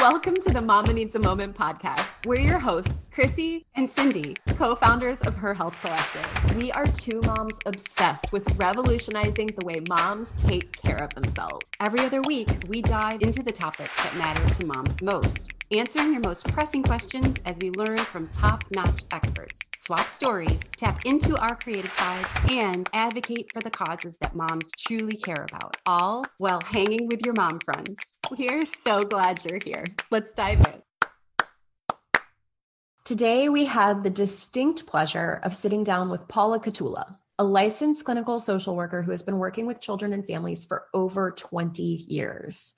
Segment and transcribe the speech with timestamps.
[0.00, 2.06] Welcome to the Mama Needs a Moment podcast.
[2.24, 6.54] We're your hosts, Chrissy and Cindy, co founders of Her Health Collective.
[6.54, 11.66] We are two moms obsessed with revolutionizing the way moms take care of themselves.
[11.80, 16.22] Every other week, we dive into the topics that matter to moms most, answering your
[16.22, 19.58] most pressing questions as we learn from top notch experts
[19.88, 25.16] swap stories, tap into our creative sides, and advocate for the causes that moms truly
[25.16, 28.17] care about, all while hanging with your mom friends.
[28.36, 29.84] We're so glad you're here.
[30.10, 30.82] Let's dive in.
[33.04, 38.38] Today, we had the distinct pleasure of sitting down with Paula Catula, a licensed clinical
[38.38, 42.74] social worker who has been working with children and families for over 20 years.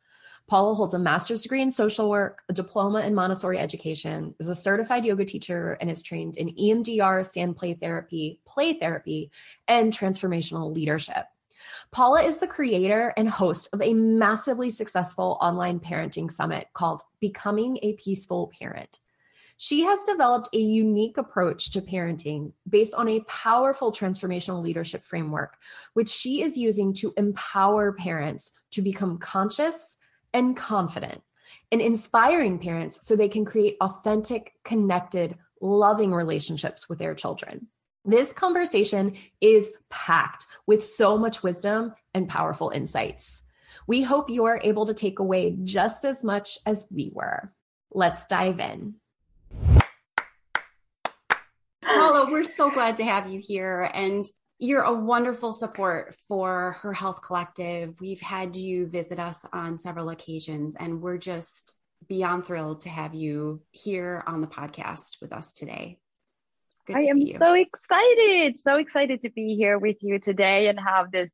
[0.47, 4.55] Paula holds a master's degree in social work, a diploma in Montessori education, is a
[4.55, 9.33] certified yoga teacher, and is trained in EMDR, sand play therapy, play therapy,
[9.67, 11.27] and transformational leadership.
[11.93, 17.79] Paula is the creator and host of a massively successful online parenting summit called Becoming
[17.83, 19.01] a Peaceful Parent.
[19.57, 25.57] She has developed a unique approach to parenting based on a powerful transformational leadership framework,
[25.95, 29.97] which she is using to empower parents to become conscious
[30.33, 31.21] and confident
[31.73, 37.67] and inspiring parents so they can create authentic, connected, loving relationships with their children.
[38.05, 43.43] This conversation is packed with so much wisdom and powerful insights.
[43.87, 47.53] We hope you are able to take away just as much as we were.
[47.93, 48.95] Let's dive in.
[51.83, 53.91] Paula, we're so glad to have you here.
[53.93, 54.27] And
[54.59, 58.01] you're a wonderful support for Her Health Collective.
[58.01, 61.75] We've had you visit us on several occasions, and we're just
[62.09, 66.00] beyond thrilled to have you here on the podcast with us today.
[66.87, 71.11] Good I am so excited, so excited to be here with you today and have
[71.11, 71.31] this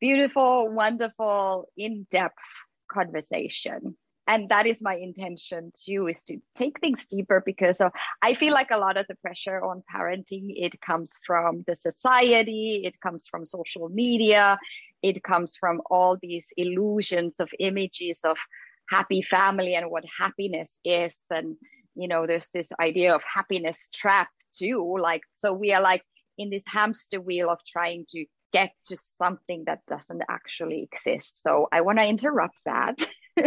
[0.00, 2.42] beautiful, wonderful, in depth
[2.90, 3.96] conversation.
[4.26, 7.90] And that is my intention too is to take things deeper because of,
[8.22, 12.82] i feel like a lot of the pressure on parenting it comes from the society
[12.84, 14.56] it comes from social media
[15.02, 18.38] it comes from all these illusions of images of
[18.88, 21.56] happy family and what happiness is and
[21.94, 26.02] you know there's this idea of happiness trap too like so we are like
[26.38, 31.40] in this hamster wheel of trying to get to something that doesn't actually exist.
[31.42, 32.98] So i want to interrupt that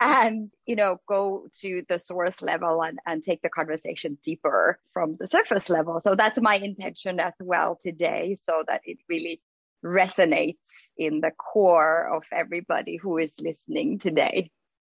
[0.00, 5.16] and you know go to the source level and, and take the conversation deeper from
[5.18, 6.00] the surface level.
[6.00, 9.40] So that's my intention as well today so that it really
[9.84, 14.50] resonates in the core of everybody who is listening today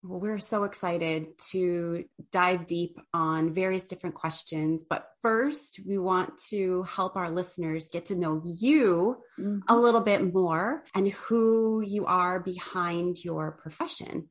[0.03, 4.85] well, we're so excited to dive deep on various different questions.
[4.89, 9.61] But first, we want to help our listeners get to know you mm-hmm.
[9.69, 14.29] a little bit more and who you are behind your profession.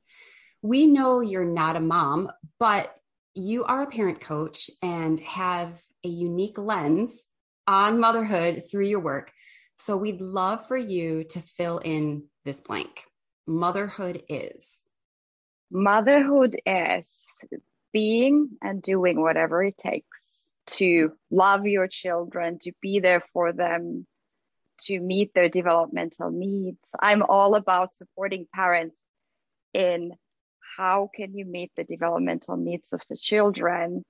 [0.62, 2.30] We know you're not a mom,
[2.60, 2.94] but
[3.34, 7.26] you are a parent coach and have a unique lens
[7.66, 9.32] on motherhood through your work.
[9.78, 13.06] So we'd love for you to fill in this blank.
[13.48, 14.84] Motherhood is
[15.72, 17.06] motherhood is
[17.94, 20.18] being and doing whatever it takes
[20.68, 24.06] to love your children, to be there for them,
[24.82, 26.80] to meet their developmental needs.
[27.00, 28.96] I'm all about supporting parents
[29.74, 30.14] in
[30.78, 34.04] how can you meet the developmental needs of the children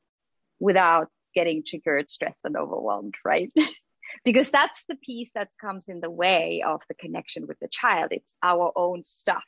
[0.60, 3.52] without getting triggered, stressed, and overwhelmed, right?
[4.24, 8.10] because that's the piece that comes in the way of the connection with the child.
[8.12, 9.44] It's our own stuff,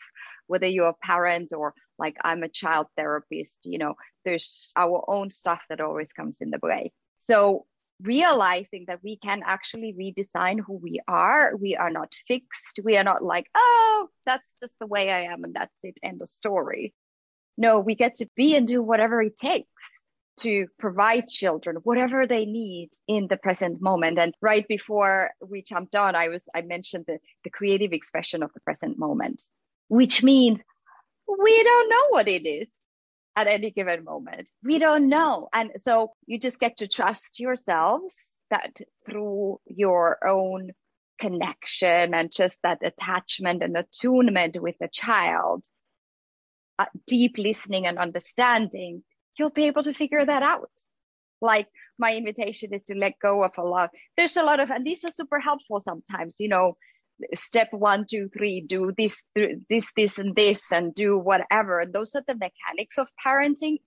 [0.48, 3.96] whether you're a parent or like I'm a child therapist, you know,
[4.26, 6.92] there's our own stuff that always comes in the way.
[7.20, 7.66] So
[8.02, 12.80] realizing that we can actually redesign who we are, we are not fixed.
[12.84, 16.22] We are not like, oh, that's just the way I am and that's it, end
[16.22, 16.94] of story.
[17.58, 19.84] No, we get to be and do whatever it takes
[20.40, 25.96] to provide children whatever they need in the present moment and right before we jumped
[25.96, 29.44] on i was i mentioned the, the creative expression of the present moment
[29.90, 30.62] which means
[31.42, 32.68] we don't know what it is
[33.36, 34.50] at any given moment.
[34.64, 35.50] We don't know.
[35.54, 38.16] And so you just get to trust yourselves
[38.52, 38.76] that
[39.06, 40.72] through your own
[41.20, 45.64] connection and just that attachment and attunement with the child,
[46.78, 49.04] uh, deep listening and understanding,
[49.38, 50.70] you'll be able to figure that out.
[51.42, 51.68] Like
[51.98, 53.92] my invitation is to let go of a lot.
[54.18, 56.78] There's a lot of, and these are super helpful sometimes, you know,
[57.34, 61.86] step one, two, three, do this, this, this, and this, and do whatever.
[61.86, 63.78] Those are the mechanics of parenting.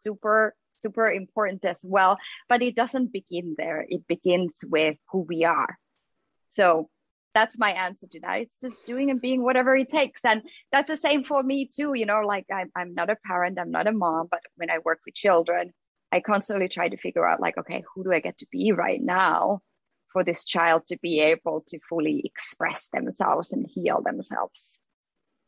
[0.00, 2.18] Super, super important as well.
[2.48, 3.84] But it doesn't begin there.
[3.88, 5.78] It begins with who we are.
[6.50, 6.88] So
[7.34, 8.40] that's my answer to that.
[8.40, 10.20] It's just doing and being whatever it takes.
[10.24, 11.92] And that's the same for me too.
[11.94, 14.78] You know, like I'm, I'm not a parent, I'm not a mom, but when I
[14.84, 15.72] work with children,
[16.10, 19.00] I constantly try to figure out like, okay, who do I get to be right
[19.00, 19.60] now
[20.12, 24.62] for this child to be able to fully express themselves and heal themselves?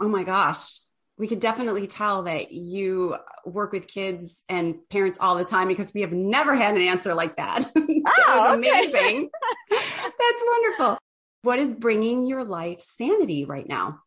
[0.01, 0.81] Oh my gosh.
[1.17, 3.17] We could definitely tell that you
[3.47, 7.15] work with kids and parents all the time because we have never had an answer
[7.15, 7.71] like that.
[8.27, 9.31] Oh, amazing.
[9.71, 10.99] That's wonderful.
[11.43, 14.01] What is bringing your life sanity right now?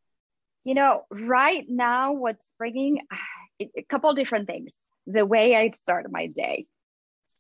[0.64, 4.74] You know, right now, what's bringing uh, a couple different things.
[5.06, 6.66] The way I start my day.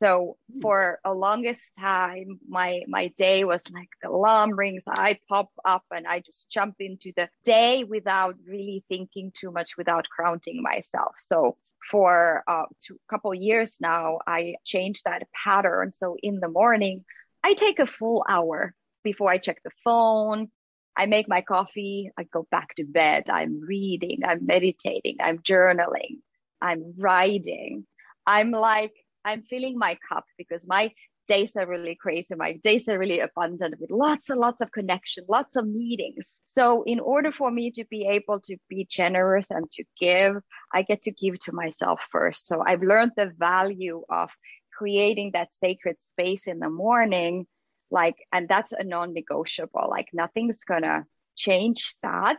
[0.01, 0.61] So hmm.
[0.61, 5.83] for a longest time, my my day was like the alarm rings, I pop up
[5.91, 11.15] and I just jump into the day without really thinking too much, without grounding myself.
[11.27, 11.57] So
[11.89, 12.65] for a uh,
[13.09, 15.93] couple years now, I changed that pattern.
[15.97, 17.05] So in the morning,
[17.43, 18.73] I take a full hour
[19.03, 20.49] before I check the phone.
[20.97, 22.11] I make my coffee.
[22.17, 23.29] I go back to bed.
[23.29, 24.21] I'm reading.
[24.25, 25.17] I'm meditating.
[25.21, 26.17] I'm journaling.
[26.59, 27.85] I'm writing.
[28.25, 28.93] I'm like,
[29.27, 30.91] I'm filling my cup because my
[31.27, 32.33] days are really crazy.
[32.35, 36.31] My days are really abundant with lots and lots of connection, lots of meetings.
[36.55, 40.37] So in order for me to be able to be generous and to give,
[40.73, 42.47] I get to give to myself first.
[42.47, 44.29] So I've learned the value of
[44.77, 47.45] creating that sacred space in the morning
[47.89, 52.37] like and that's a non-negotiable like nothing's gonna change that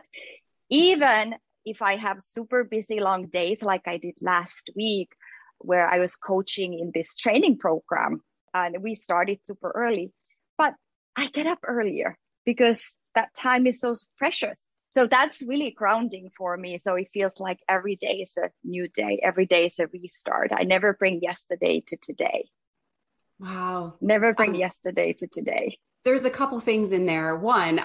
[0.69, 1.35] even
[1.65, 5.09] if i have super busy long days like i did last week
[5.59, 8.21] where i was coaching in this training program
[8.53, 10.11] and we started super early
[10.57, 10.73] but
[11.15, 14.61] i get up earlier because that time is so precious
[14.91, 18.87] so that's really grounding for me so it feels like every day is a new
[18.87, 22.49] day every day is a restart i never bring yesterday to today
[23.39, 23.95] Wow.
[24.01, 25.79] Never bring um, yesterday to today.
[26.03, 27.35] There's a couple things in there.
[27.35, 27.79] One,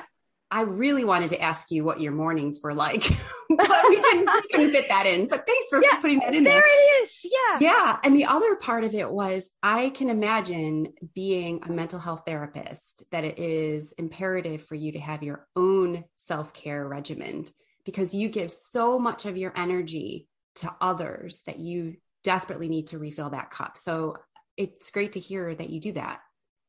[0.55, 3.03] I really wanted to ask you what your mornings were like,
[3.49, 5.27] but we didn't, we couldn't fit that in.
[5.27, 6.61] But thanks for yeah, putting that in there.
[6.61, 7.19] There it is.
[7.25, 7.59] Yeah.
[7.61, 7.99] Yeah.
[8.05, 13.03] And the other part of it was I can imagine being a mental health therapist
[13.11, 17.47] that it is imperative for you to have your own self care regimen
[17.85, 22.99] because you give so much of your energy to others that you desperately need to
[22.99, 23.77] refill that cup.
[23.77, 24.19] So
[24.57, 26.21] it's great to hear that you do that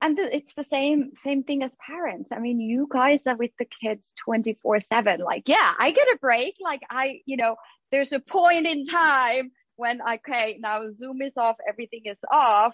[0.05, 2.29] and it's the same same thing as parents.
[2.31, 6.17] I mean you guys are with the kids 24 7 like yeah i get a
[6.21, 6.55] break.
[6.61, 7.55] Like i you know
[7.91, 12.73] there's a point in time when okay now zoom is off everything is off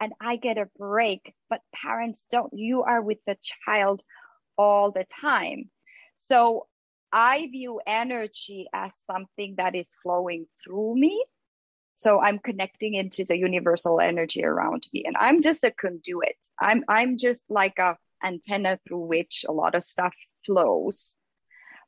[0.00, 1.32] and i get a break.
[1.48, 4.02] But parents don't you are with the child
[4.56, 5.70] all the time.
[6.18, 6.66] So
[7.12, 11.24] i view energy as something that is flowing through me
[11.98, 16.38] so I'm connecting into the universal energy around me and I'm just a conduit.
[16.60, 20.14] I'm I'm just like a antenna through which a lot of stuff
[20.46, 21.16] flows.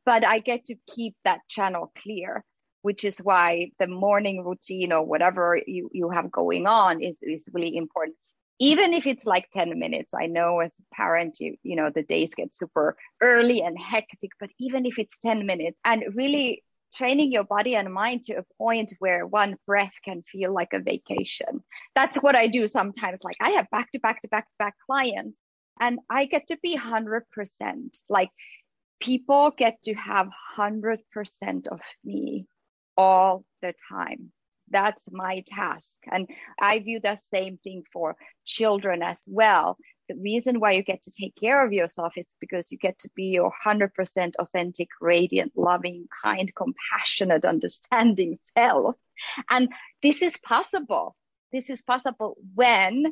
[0.04, 2.44] But I get to keep that channel clear,
[2.82, 7.44] which is why the morning routine or whatever you, you have going on is, is
[7.52, 8.16] really important.
[8.58, 12.02] Even if it's like 10 minutes, I know as a parent, you, you know, the
[12.02, 17.32] days get super early and hectic, but even if it's 10 minutes and really training
[17.32, 21.62] your body and mind to a point where one breath can feel like a vacation.
[21.94, 23.20] That's what I do sometimes.
[23.24, 25.38] Like I have back to back to back to back clients
[25.80, 27.22] and I get to be 100%.
[28.08, 28.30] Like
[29.00, 30.28] people get to have
[30.58, 30.98] 100%
[31.68, 32.46] of me
[32.96, 34.32] all the time.
[34.70, 35.90] That's my task.
[36.10, 36.28] And
[36.60, 39.78] I view the same thing for children as well
[40.10, 43.10] the reason why you get to take care of yourself is because you get to
[43.14, 48.96] be your 100% authentic, radiant, loving, kind, compassionate, understanding self.
[49.48, 49.68] And
[50.02, 51.14] this is possible.
[51.52, 53.04] This is possible when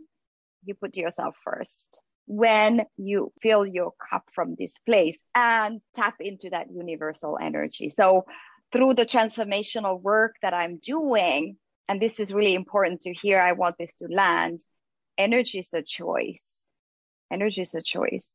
[0.65, 6.51] you put yourself first, when you fill your cup from this place and tap into
[6.51, 7.91] that universal energy.
[7.91, 8.25] So
[8.73, 13.53] through the transformational work that I'm doing, and this is really important to hear, I
[13.53, 14.65] want this to land.
[15.17, 16.58] Energy is a choice
[17.31, 18.29] energy is a choice.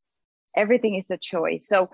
[0.55, 1.67] Everything is a choice.
[1.67, 1.89] So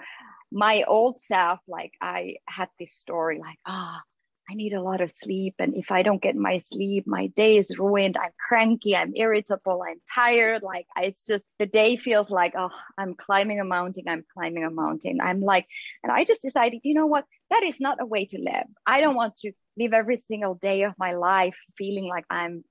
[0.51, 5.00] my old self like i had this story like ah oh, i need a lot
[5.00, 8.18] of sleep and if i don't get my sleep my day is ruined.
[8.18, 10.63] I'm cranky i'm irritable i'm tired.
[10.63, 14.72] Like it's just the day feels like oh i'm climbing a mountain i'm climbing a
[14.72, 15.20] mountain.
[15.22, 15.68] I'm like
[16.03, 17.25] and i just decided you know what?
[17.51, 18.68] That is not a way to live.
[18.86, 22.63] I don't want to live every single day of my life feeling like i'm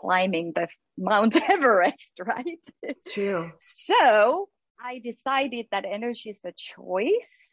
[0.00, 2.64] climbing the Mount Everest, right?
[3.06, 3.52] True.
[3.58, 4.48] So
[4.82, 7.50] I decided that energy is a choice.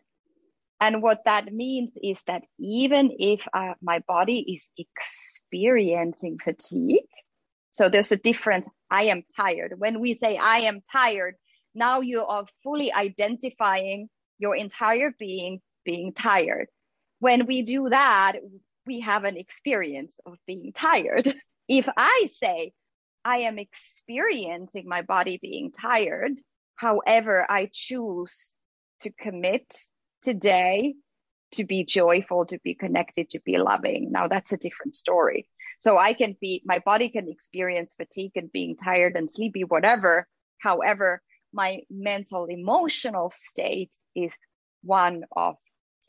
[0.79, 7.07] And what that means is that even if uh, my body is experiencing fatigue,
[7.71, 8.67] so there's a difference.
[8.89, 9.73] I am tired.
[9.77, 11.35] When we say I am tired,
[11.75, 16.67] now you are fully identifying your entire being being tired.
[17.19, 18.33] When we do that,
[18.85, 21.33] we have an experience of being tired.
[21.67, 22.73] If I say,
[23.25, 26.33] I am experiencing my body being tired,
[26.75, 28.53] however, I choose
[29.01, 29.75] to commit
[30.21, 30.95] today
[31.53, 34.11] to be joyful, to be connected, to be loving.
[34.11, 35.47] Now that's a different story.
[35.79, 40.27] So I can be, my body can experience fatigue and being tired and sleepy, whatever.
[40.59, 41.21] However,
[41.53, 44.37] my mental emotional state is
[44.83, 45.55] one of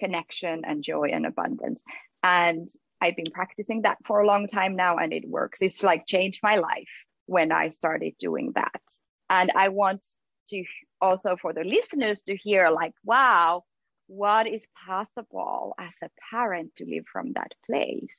[0.00, 1.82] connection and joy and abundance.
[2.22, 2.68] And
[3.00, 5.62] I've been practicing that for a long time now and it works.
[5.62, 6.88] It's like changed my life
[7.26, 8.82] when I started doing that.
[9.30, 10.06] And I want
[10.48, 10.64] to
[11.00, 13.64] also for the listeners to hear like, wow,
[14.06, 18.16] what is possible as a parent to live from that place?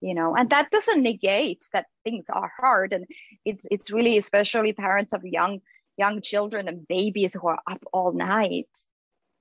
[0.00, 2.92] You know, and that doesn't negate that things are hard.
[2.92, 3.06] And
[3.44, 5.60] it's it's really especially parents of young
[5.96, 8.68] young children and babies who are up all night.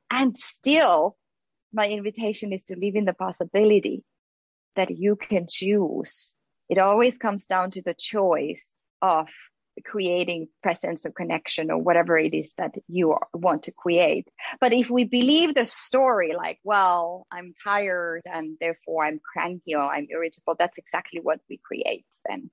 [0.10, 1.18] And still
[1.72, 4.04] my invitation is to live in the possibility
[4.76, 6.34] that you can choose.
[6.70, 9.30] It always comes down to the choice of
[9.86, 14.28] creating presence or connection or whatever it is that you want to create.
[14.60, 19.94] But if we believe the story like, well, I'm tired and therefore I'm cranky or
[19.94, 22.50] I'm irritable, that's exactly what we create then.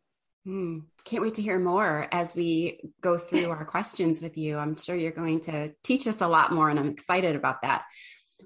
[0.46, 4.56] Mm, can't wait to hear more as we go through our questions with you.
[4.56, 7.82] I'm sure you're going to teach us a lot more, and I'm excited about that.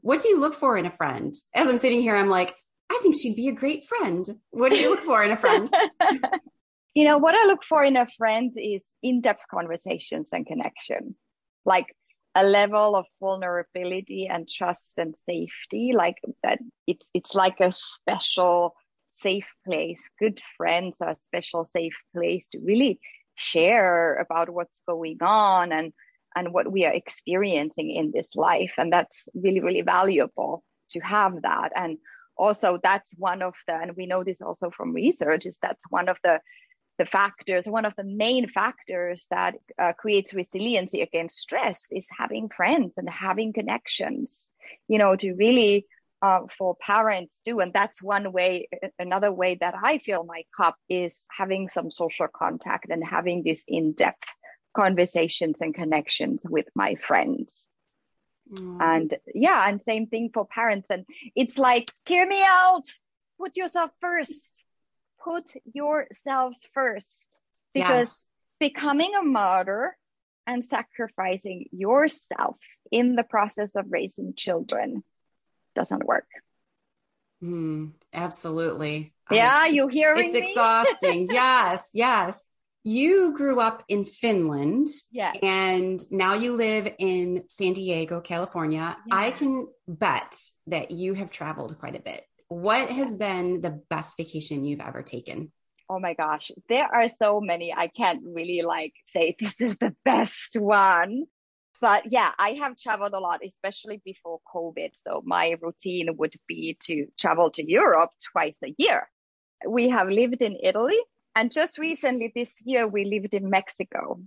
[0.00, 1.34] What do you look for in a friend?
[1.54, 2.54] As I'm sitting here, I'm like,
[2.90, 4.26] I think she'd be a great friend.
[4.50, 5.70] What do you look for in a friend?
[6.94, 11.14] you know, what I look for in a friend is in depth conversations and connection,
[11.64, 11.94] like
[12.34, 16.58] a level of vulnerability and trust and safety, like that.
[16.86, 18.74] It's, it's like a special
[19.12, 20.08] safe place.
[20.18, 22.98] Good friends are a special safe place to really
[23.36, 25.92] share about what's going on and
[26.36, 31.32] and what we are experiencing in this life and that's really really valuable to have
[31.42, 31.96] that and
[32.40, 36.08] also that's one of the and we know this also from research is that's one
[36.08, 36.40] of the
[36.98, 42.48] the factors one of the main factors that uh, creates resiliency against stress is having
[42.48, 44.48] friends and having connections
[44.88, 45.86] you know to really
[46.22, 47.60] uh, for parents too.
[47.60, 48.68] And that's one way
[48.98, 53.62] another way that i fill my cup is having some social contact and having this
[53.66, 54.28] in-depth
[54.76, 57.69] conversations and connections with my friends
[58.52, 58.80] Mm.
[58.80, 60.88] And yeah, and same thing for parents.
[60.90, 61.04] And
[61.34, 62.84] it's like, hear me out.
[63.38, 64.62] Put yourself first.
[65.22, 67.38] Put yourself first.
[67.72, 68.24] Because yes.
[68.58, 69.96] becoming a martyr
[70.46, 72.56] and sacrificing yourself
[72.90, 75.04] in the process of raising children
[75.74, 76.26] doesn't work.
[77.42, 79.14] Mm, absolutely.
[79.30, 80.26] Yeah, I, you hearing me.
[80.26, 80.48] It's me?
[80.50, 81.28] exhausting.
[81.30, 82.44] yes, yes
[82.82, 84.88] you grew up in Finland.
[85.12, 85.32] Yeah.
[85.42, 88.96] And now you live in San Diego, California.
[89.06, 89.14] Yeah.
[89.14, 90.34] I can bet
[90.66, 92.24] that you have traveled quite a bit.
[92.48, 95.52] What has been the best vacation you've ever taken?
[95.88, 97.74] Oh my gosh, there are so many.
[97.76, 101.24] I can't really like say this is the best one.
[101.80, 104.90] But yeah, I have traveled a lot, especially before COVID.
[105.06, 109.08] So my routine would be to travel to Europe twice a year.
[109.66, 110.98] We have lived in Italy
[111.34, 114.20] and just recently this year, we lived in Mexico.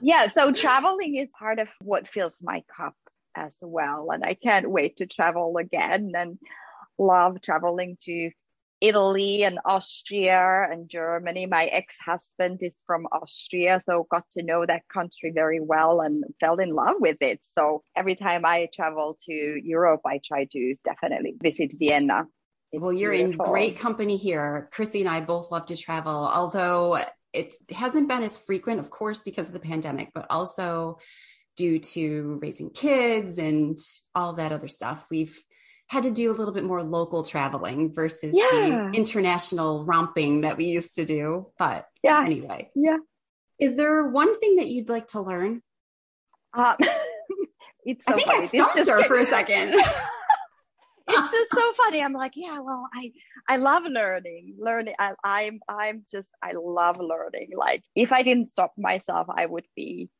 [0.00, 2.94] Yeah, so traveling is part of what fills my cup
[3.34, 4.10] as well.
[4.10, 6.38] And I can't wait to travel again and
[6.98, 8.30] love traveling to
[8.80, 11.46] Italy and Austria and Germany.
[11.46, 16.24] My ex husband is from Austria, so got to know that country very well and
[16.40, 17.40] fell in love with it.
[17.42, 22.26] So every time I travel to Europe, I try to definitely visit Vienna.
[22.76, 23.46] It's well, you're beautiful.
[23.46, 24.68] in great company here.
[24.70, 26.98] Chrissy and I both love to travel, although
[27.32, 30.98] it hasn't been as frequent, of course, because of the pandemic, but also
[31.56, 33.78] due to raising kids and
[34.14, 35.06] all that other stuff.
[35.10, 35.34] We've
[35.88, 38.90] had to do a little bit more local traveling versus yeah.
[38.90, 41.46] the international romping that we used to do.
[41.58, 42.70] But yeah, anyway.
[42.74, 42.98] Yeah.
[43.58, 45.62] Is there one thing that you'd like to learn?
[46.52, 46.76] Uh,
[47.86, 48.42] it's so I think funny.
[48.42, 49.80] I stumped her for a second.
[51.08, 52.02] it's just so funny.
[52.02, 53.12] I'm like, yeah, well, I
[53.48, 54.56] I love learning.
[54.58, 54.94] Learning.
[54.98, 57.50] I, I'm I'm just I love learning.
[57.56, 60.10] Like if I didn't stop myself, I would be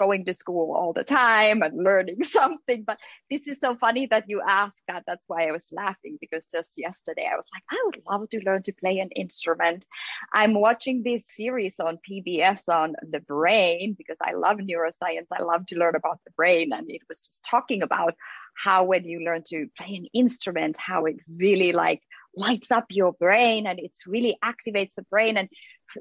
[0.00, 2.84] going to school all the time and learning something.
[2.84, 2.98] But
[3.30, 5.04] this is so funny that you asked that.
[5.06, 8.40] That's why I was laughing because just yesterday I was like, I would love to
[8.40, 9.84] learn to play an instrument.
[10.32, 15.26] I'm watching this series on PBS on the brain because I love neuroscience.
[15.30, 16.72] I love to learn about the brain.
[16.72, 18.14] And it was just talking about
[18.56, 22.00] how when you learn to play an instrument, how it really like
[22.34, 25.36] lights up your brain and it's really activates the brain.
[25.36, 25.48] And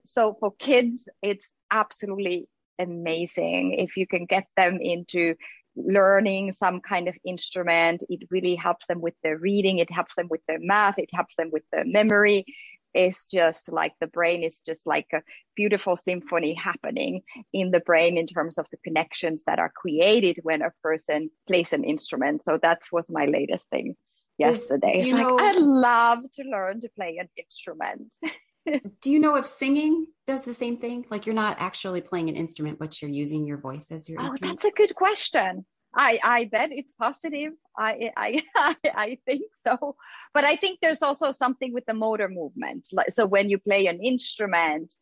[0.06, 2.48] so for kids, it's absolutely
[2.80, 3.74] amazing.
[3.74, 5.36] If you can get them into
[5.76, 10.28] learning some kind of instrument, it really helps them with their reading, it helps them
[10.30, 12.46] with their math, it helps them with their memory.
[12.94, 15.22] It's just like the brain is just like a
[15.56, 17.22] beautiful symphony happening
[17.54, 21.72] in the brain in terms of the connections that are created when a person plays
[21.72, 22.44] an instrument.
[22.46, 23.96] So that was my latest thing
[24.40, 24.96] yesterday.
[24.96, 28.14] Is, like, know, I'd love to learn to play an instrument.
[29.02, 31.06] do you know if singing does the same thing?
[31.10, 34.26] Like you're not actually playing an instrument, but you're using your voice as your oh,
[34.26, 34.62] instrument?
[34.62, 35.66] That's a good question.
[35.96, 37.54] I, I bet it's positive.
[37.78, 38.44] I, I,
[38.86, 39.96] I think so.
[40.34, 42.90] But I think there's also something with the motor movement.
[42.94, 44.94] Like, So when you play an instrument,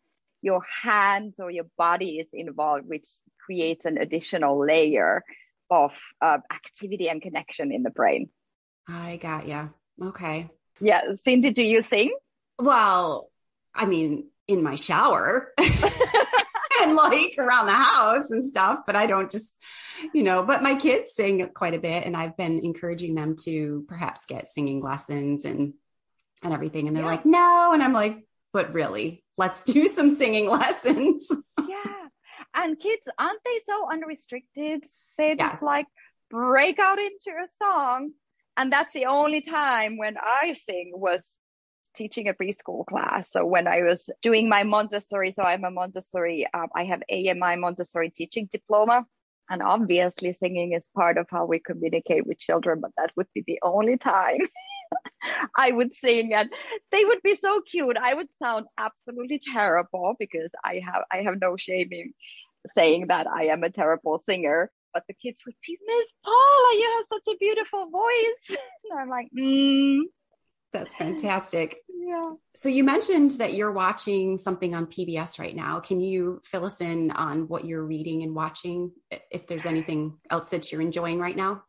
[0.41, 3.07] your hands or your body is involved, which
[3.45, 5.23] creates an additional layer
[5.69, 8.29] of uh, activity and connection in the brain.
[8.87, 9.69] I got you.
[10.01, 10.49] Okay.
[10.79, 11.01] Yeah.
[11.15, 12.15] Cindy, do you sing?
[12.59, 13.29] Well,
[13.77, 15.51] I mean, in my shower
[16.81, 19.53] and like around the house and stuff, but I don't just,
[20.13, 23.85] you know, but my kids sing quite a bit and I've been encouraging them to
[23.87, 25.73] perhaps get singing lessons and
[26.43, 27.09] and everything and they're yeah.
[27.09, 31.27] like, "No." And I'm like, "But really, let's do some singing lessons."
[31.67, 32.07] yeah.
[32.53, 34.83] And kids, aren't they so unrestricted?
[35.17, 35.51] They yes.
[35.51, 35.87] just like
[36.29, 38.11] break out into a song
[38.57, 41.29] and that's the only time when I sing was
[41.97, 43.31] teaching a preschool class.
[43.31, 47.57] So when I was doing my Montessori, so I'm a Montessori, um, I have AMI
[47.57, 49.05] Montessori teaching diploma.
[49.49, 53.43] And obviously, singing is part of how we communicate with children, but that would be
[53.47, 54.39] the only time
[55.57, 56.49] I would sing, and
[56.91, 57.97] they would be so cute.
[57.97, 62.13] I would sound absolutely terrible because I have I have no shame in
[62.67, 64.71] saying that I am a terrible singer.
[64.93, 68.57] But the kids would be, Miss Paula, you have such a beautiful voice.
[68.89, 69.99] And I'm like, mm,
[70.73, 71.77] that's fantastic.
[71.89, 72.21] Yeah.
[72.55, 75.79] So you mentioned that you're watching something on PBS right now.
[75.79, 78.91] Can you fill us in on what you're reading and watching
[79.31, 81.63] if there's anything else that you're enjoying right now?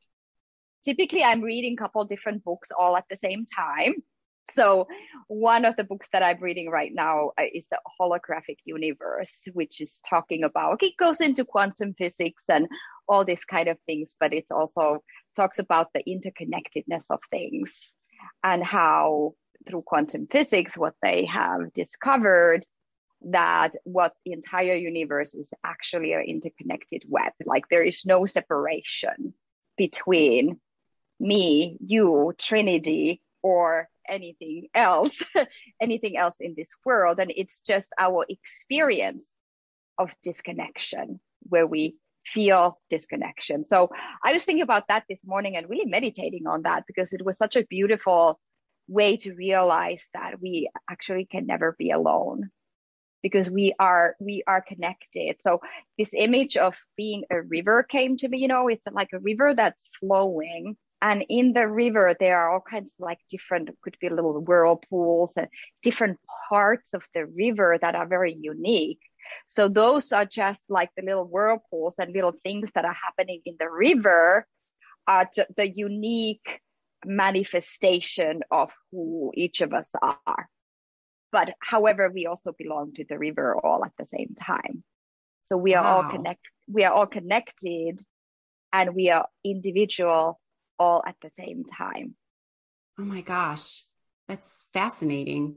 [0.84, 3.94] Typically I'm reading a couple different books all at the same time.
[4.52, 4.86] So
[5.26, 9.80] one of the books that I'm reading right now uh, is the holographic universe, which
[9.80, 12.66] is talking about it goes into quantum physics and
[13.08, 15.02] all these kind of things, but it also
[15.36, 17.92] talks about the interconnectedness of things
[18.42, 19.34] and how
[19.68, 22.64] through quantum physics, what they have discovered
[23.22, 27.32] that what the entire universe is actually an interconnected web.
[27.44, 29.34] Like there is no separation
[29.76, 30.60] between
[31.18, 35.20] me, you, Trinity, or anything else,
[35.80, 37.18] anything else in this world.
[37.18, 39.26] And it's just our experience
[39.98, 41.96] of disconnection where we
[42.32, 43.64] feel disconnection.
[43.64, 43.90] So
[44.24, 47.36] I was thinking about that this morning and really meditating on that because it was
[47.36, 48.38] such a beautiful
[48.88, 52.50] way to realize that we actually can never be alone
[53.22, 55.60] because we are we are connected so
[55.98, 59.54] this image of being a river came to me you know it's like a river
[59.54, 64.08] that's flowing and in the river there are all kinds of like different could be
[64.08, 65.48] little whirlpools and
[65.82, 69.00] different parts of the river that are very unique
[69.46, 73.56] so those are just like the little whirlpools and little things that are happening in
[73.58, 74.46] the river
[75.06, 76.60] are the unique
[77.04, 80.48] manifestation of who each of us are.
[81.32, 84.82] But however, we also belong to the river all at the same time.
[85.46, 86.02] So we are wow.
[86.02, 88.00] all connect we are all connected
[88.72, 90.38] and we are individual
[90.78, 92.14] all at the same time.
[92.98, 93.84] Oh my gosh.
[94.28, 95.56] That's fascinating.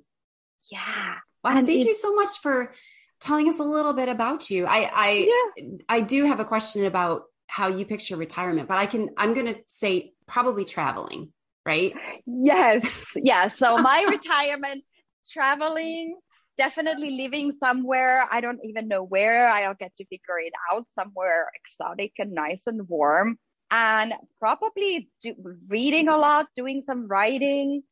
[0.71, 1.15] Yeah.
[1.43, 2.73] Well, and thank you so much for
[3.21, 4.65] telling us a little bit about you.
[4.65, 5.77] I I yeah.
[5.87, 9.47] I do have a question about how you picture retirement, but I can I'm going
[9.47, 11.31] to say probably traveling,
[11.65, 11.93] right?
[12.25, 13.13] Yes.
[13.15, 14.83] Yeah, so my retirement
[15.29, 16.17] traveling
[16.57, 21.49] definitely living somewhere I don't even know where I'll get to figure it out somewhere
[21.55, 23.37] exotic and nice and warm
[23.71, 25.33] and probably do,
[25.67, 27.83] reading a lot doing some writing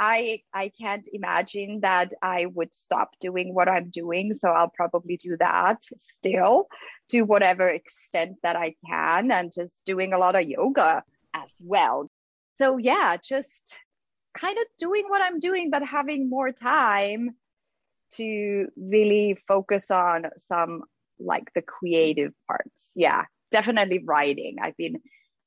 [0.00, 4.34] I I can't imagine that I would stop doing what I'm doing.
[4.34, 5.84] So I'll probably do that
[6.18, 6.68] still
[7.10, 12.10] to whatever extent that I can and just doing a lot of yoga as well.
[12.54, 13.76] So yeah, just
[14.36, 17.36] kind of doing what I'm doing, but having more time
[18.12, 20.82] to really focus on some
[21.18, 22.70] like the creative parts.
[22.94, 24.56] Yeah, definitely writing.
[24.62, 25.00] I've been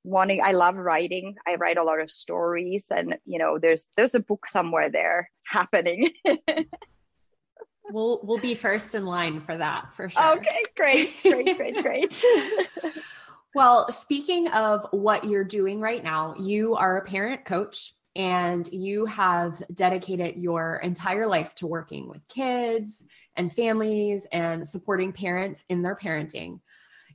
[0.03, 1.35] wanting i love writing.
[1.47, 5.29] I write a lot of stories and you know there's there's a book somewhere there
[5.43, 6.11] happening.
[7.91, 10.37] We'll we'll be first in line for that for sure.
[10.37, 12.23] Okay great great great great.
[13.55, 19.05] Well speaking of what you're doing right now you are a parent coach and you
[19.05, 23.03] have dedicated your entire life to working with kids
[23.35, 26.59] and families and supporting parents in their parenting,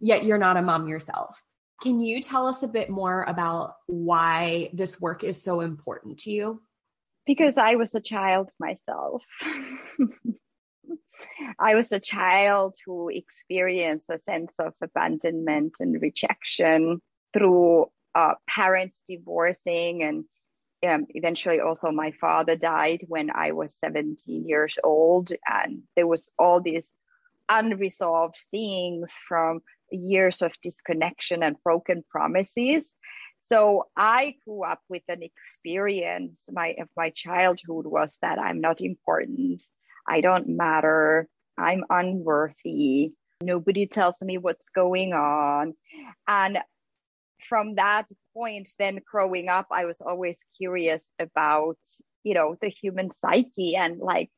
[0.00, 1.40] yet you're not a mom yourself.
[1.82, 6.30] Can you tell us a bit more about why this work is so important to
[6.30, 6.60] you?
[7.26, 9.22] Because I was a child myself.
[11.58, 17.00] I was a child who experienced a sense of abandonment and rejection
[17.32, 20.24] through uh, parents divorcing and
[20.86, 25.32] um, eventually also my father died when I was 17 years old.
[25.46, 26.86] And there was all these
[27.48, 32.92] unresolved things from years of disconnection and broken promises.
[33.40, 38.80] So I grew up with an experience my of my childhood was that I'm not
[38.80, 39.62] important.
[40.08, 41.28] I don't matter.
[41.56, 43.12] I'm unworthy.
[43.40, 45.74] Nobody tells me what's going on.
[46.26, 46.58] And
[47.48, 51.78] from that point, then growing up, I was always curious about,
[52.24, 54.30] you know, the human psyche and like,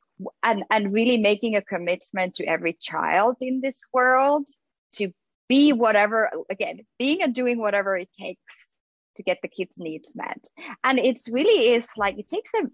[0.43, 4.47] and, and really making a commitment to every child in this world
[4.93, 5.13] to
[5.51, 8.71] be whatever, again, being and doing whatever it takes
[9.17, 10.43] to get the kids' needs met.
[10.85, 12.69] And it's really is like, it takes a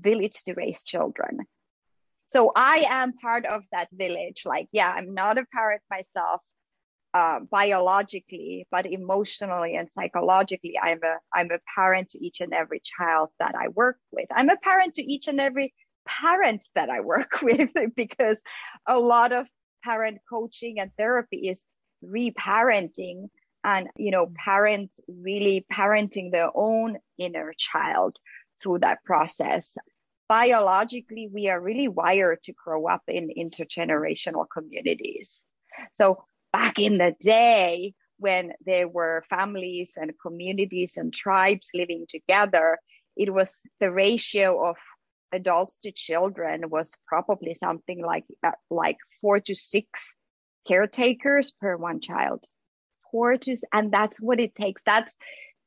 [0.00, 1.40] village to raise children.
[2.28, 4.42] So I am part of that village.
[4.46, 6.40] Like, yeah, I'm not a parent myself,
[7.12, 12.80] uh, biologically, but emotionally and psychologically, I'm a I'm a parent to each and every
[12.84, 14.28] child that I work with.
[14.34, 15.74] I'm a parent to each and every
[16.06, 18.40] parent that I work with because
[18.86, 19.48] a lot of
[19.84, 21.60] parent coaching and therapy is
[22.04, 23.28] reparenting
[23.62, 28.16] and you know parents really parenting their own inner child
[28.62, 29.76] through that process.
[30.28, 35.42] Biologically we are really wired to grow up in intergenerational communities.
[35.94, 42.78] So back in the day when there were families and communities and tribes living together,
[43.16, 44.76] it was the ratio of
[45.32, 50.14] adults to children was probably something like uh, like four to six
[50.66, 52.44] caretakers per one child
[53.14, 54.82] four to and that's what it takes.
[54.84, 55.12] That's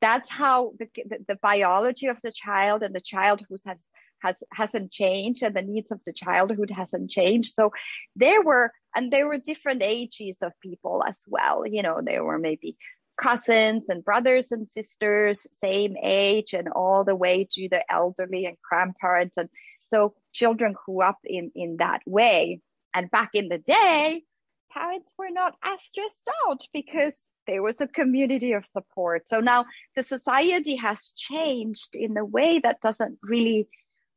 [0.00, 3.86] that's how the, the, the biology of the child and the child who has
[4.20, 7.54] has hasn't changed and the needs of the childhood hasn't changed.
[7.54, 7.72] So
[8.14, 11.66] there were and there were different ages of people as well.
[11.66, 12.76] You know there were maybe
[13.20, 18.58] cousins and brothers and sisters same age and all the way to the elderly and
[18.68, 19.34] grandparents.
[19.38, 19.48] And
[19.86, 22.60] so children grew up in in that way.
[22.94, 24.24] And back in the day
[24.72, 29.28] parents were not as stressed out because there was a community of support.
[29.28, 33.68] So now the society has changed in a way that doesn't really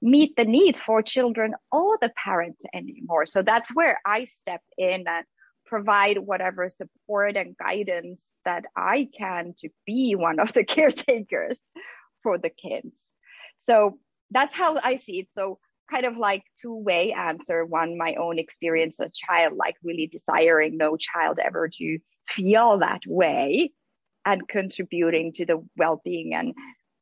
[0.01, 3.25] meet the need for children or the parents anymore.
[3.25, 5.25] So that's where I step in and
[5.65, 11.57] provide whatever support and guidance that I can to be one of the caretakers
[12.23, 12.93] for the kids.
[13.59, 13.99] So
[14.31, 15.27] that's how I see it.
[15.35, 15.59] So
[15.91, 20.07] kind of like two way answer one my own experience as a child like really
[20.07, 23.71] desiring no child ever to feel that way
[24.25, 26.53] and contributing to the well-being and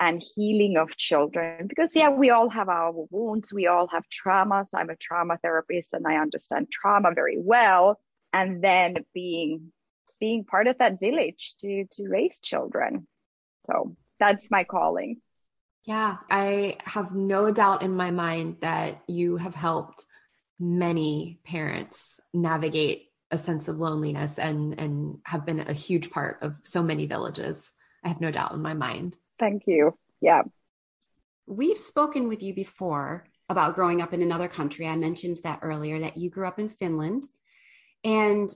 [0.02, 1.68] and healing of children.
[1.68, 4.68] Because yeah we all have our wounds we all have traumas.
[4.74, 8.00] I'm a trauma therapist and i understand trauma very well.
[8.34, 9.72] And then being
[10.20, 13.08] being part of that village to to raise children.
[13.68, 15.22] So that's my calling
[15.90, 20.06] yeah i have no doubt in my mind that you have helped
[20.60, 26.56] many parents navigate a sense of loneliness and and have been a huge part of
[26.64, 27.72] so many villages
[28.06, 29.98] i have no doubt in my mind Thank you.
[30.22, 30.44] Yeah.
[31.48, 34.88] We've spoken with you before about growing up in another country.
[34.88, 37.24] I mentioned that earlier that you grew up in Finland.
[38.04, 38.50] And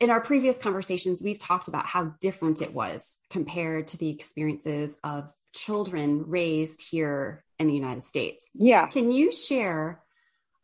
[0.00, 4.98] in our previous conversations, we've talked about how different it was compared to the experiences
[5.04, 8.48] of children raised here in the United States.
[8.54, 8.86] Yeah.
[8.86, 10.02] Can you share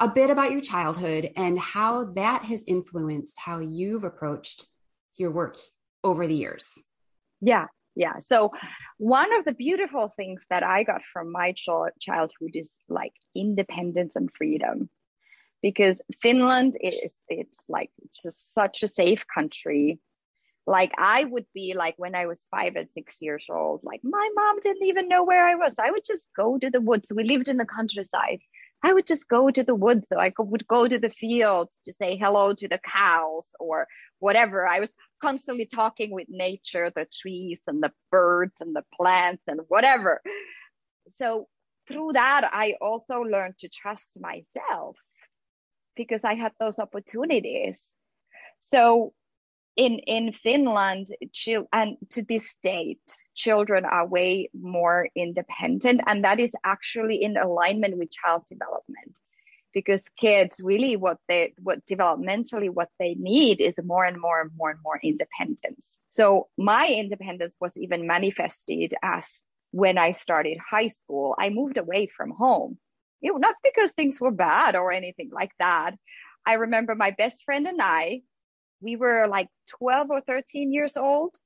[0.01, 4.67] a bit about your childhood and how that has influenced how you've approached
[5.17, 5.57] your work
[6.03, 6.83] over the years?
[7.41, 8.51] Yeah yeah so
[8.99, 14.31] one of the beautiful things that i got from my childhood is like independence and
[14.37, 14.89] freedom
[15.63, 17.91] because finland is it's like
[18.23, 19.99] just such a safe country
[20.67, 24.29] like i would be like when i was five and six years old like my
[24.35, 25.75] mom didn't even know where i was.
[25.79, 27.13] I would just go to the woods.
[27.15, 28.41] We lived in the countryside.
[28.83, 30.07] I would just go to the woods.
[30.09, 33.87] So i would go to the fields to say hello to the cows or
[34.19, 34.67] whatever.
[34.67, 39.61] I was constantly talking with nature the trees and the birds and the plants and
[39.69, 40.23] whatever.
[41.17, 41.49] So
[41.87, 44.97] through that i also learned to trust myself
[45.97, 47.93] because i had those opportunities.
[48.61, 49.13] So
[49.77, 51.07] in in Finland,
[51.73, 57.97] and to this date, children are way more independent, and that is actually in alignment
[57.99, 59.19] with child development.
[59.73, 64.51] Because kids really what they what developmentally what they need is more and more and
[64.57, 65.85] more and more independence.
[66.11, 72.07] So my independence was even manifested as when i started high school i moved away
[72.07, 72.79] from home.
[73.21, 75.97] Not because things were bad or anything like that.
[76.47, 78.23] I remember my best friend and i
[78.81, 81.37] we were like 12 or 13 years old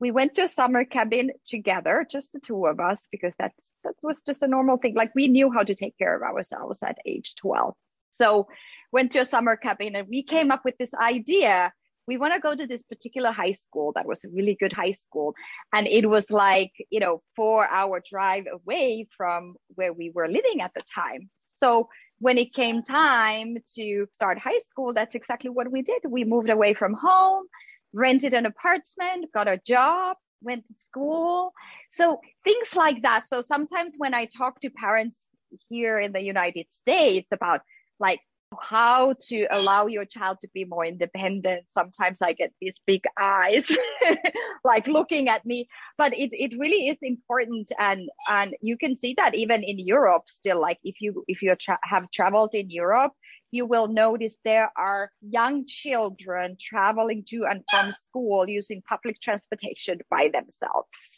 [0.00, 3.94] we went to a summer cabin together, just the two of us, because that's that
[4.02, 4.94] was just a normal thing.
[4.94, 7.74] Like we knew how to take care of ourselves at age 12.
[8.20, 8.48] So
[8.92, 11.72] went to a summer cabin and we came up with this idea.
[12.06, 14.92] We want to go to this particular high school that was a really good high
[14.92, 15.34] school.
[15.72, 20.60] And it was like, you know, four hour drive away from where we were living
[20.60, 21.30] at the time.
[21.62, 26.02] So when it came time to start high school, that's exactly what we did.
[26.08, 27.44] We moved away from home
[27.92, 31.52] rented an apartment, got a job, went to school.
[31.90, 33.28] So things like that.
[33.28, 35.28] So sometimes when I talk to parents
[35.68, 37.62] here in the United States about
[37.98, 38.20] like
[38.60, 41.64] how to allow your child to be more independent.
[41.76, 43.70] Sometimes i get these big eyes
[44.64, 45.68] like looking at me.
[45.96, 50.24] But it, it really is important and and you can see that even in europe
[50.26, 50.60] still.
[50.60, 53.12] Like if you if you tra- have traveled in europe
[53.50, 59.98] you will notice there are young children traveling to and from school using public transportation
[60.10, 61.10] by themselves.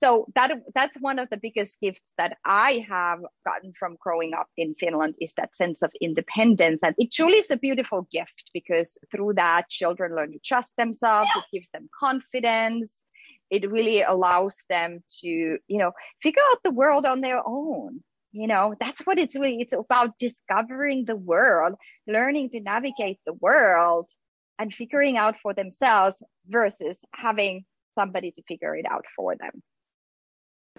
[0.00, 4.46] So that that's one of the biggest gifts that I have gotten from growing up
[4.56, 6.80] in Finland is that sense of independence.
[6.84, 11.28] And it truly is a beautiful gift because through that children learn to trust themselves,
[11.34, 13.04] it gives them confidence.
[13.50, 15.90] It really allows them to, you know,
[16.22, 20.18] figure out the world on their own you know that's what it's really it's about
[20.18, 21.74] discovering the world
[22.06, 24.06] learning to navigate the world
[24.58, 27.64] and figuring out for themselves versus having
[27.98, 29.62] somebody to figure it out for them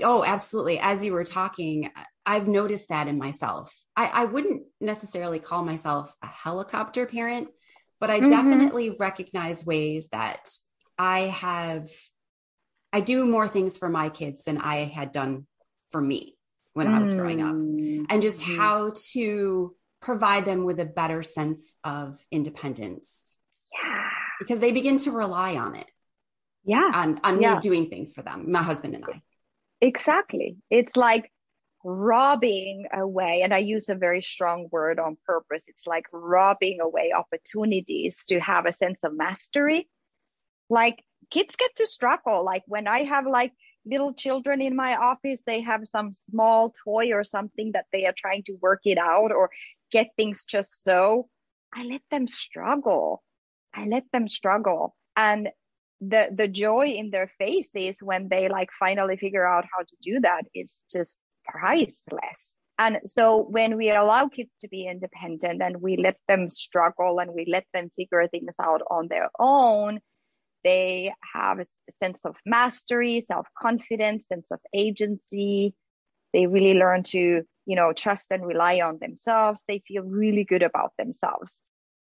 [0.03, 1.89] oh absolutely as you were talking
[2.25, 7.49] i've noticed that in myself i, I wouldn't necessarily call myself a helicopter parent
[7.99, 8.29] but i mm-hmm.
[8.29, 10.49] definitely recognize ways that
[10.97, 11.89] i have
[12.93, 15.45] i do more things for my kids than i had done
[15.89, 16.35] for me
[16.73, 16.95] when mm.
[16.95, 18.05] I was growing up, mm.
[18.09, 18.57] and just mm-hmm.
[18.57, 23.35] how to provide them with a better sense of independence.
[23.73, 24.09] Yeah.
[24.39, 25.89] Because they begin to rely on it.
[26.63, 26.89] Yeah.
[26.93, 27.55] On, on yeah.
[27.55, 29.21] me doing things for them, my husband and I.
[29.81, 30.57] Exactly.
[30.69, 31.31] It's like
[31.83, 35.63] robbing away, and I use a very strong word on purpose.
[35.67, 39.87] It's like robbing away opportunities to have a sense of mastery.
[40.69, 42.43] Like kids get to struggle.
[42.43, 43.53] Like when I have like
[43.85, 48.13] little children in my office they have some small toy or something that they are
[48.15, 49.49] trying to work it out or
[49.91, 51.27] get things just so
[51.73, 53.23] i let them struggle
[53.73, 55.49] i let them struggle and
[56.01, 60.19] the the joy in their faces when they like finally figure out how to do
[60.21, 65.97] that is just priceless and so when we allow kids to be independent and we
[65.97, 69.99] let them struggle and we let them figure things out on their own
[70.63, 71.65] they have a
[72.03, 75.73] sense of mastery, self confidence, sense of agency.
[76.33, 79.63] They really learn to, you know, trust and rely on themselves.
[79.67, 81.53] They feel really good about themselves.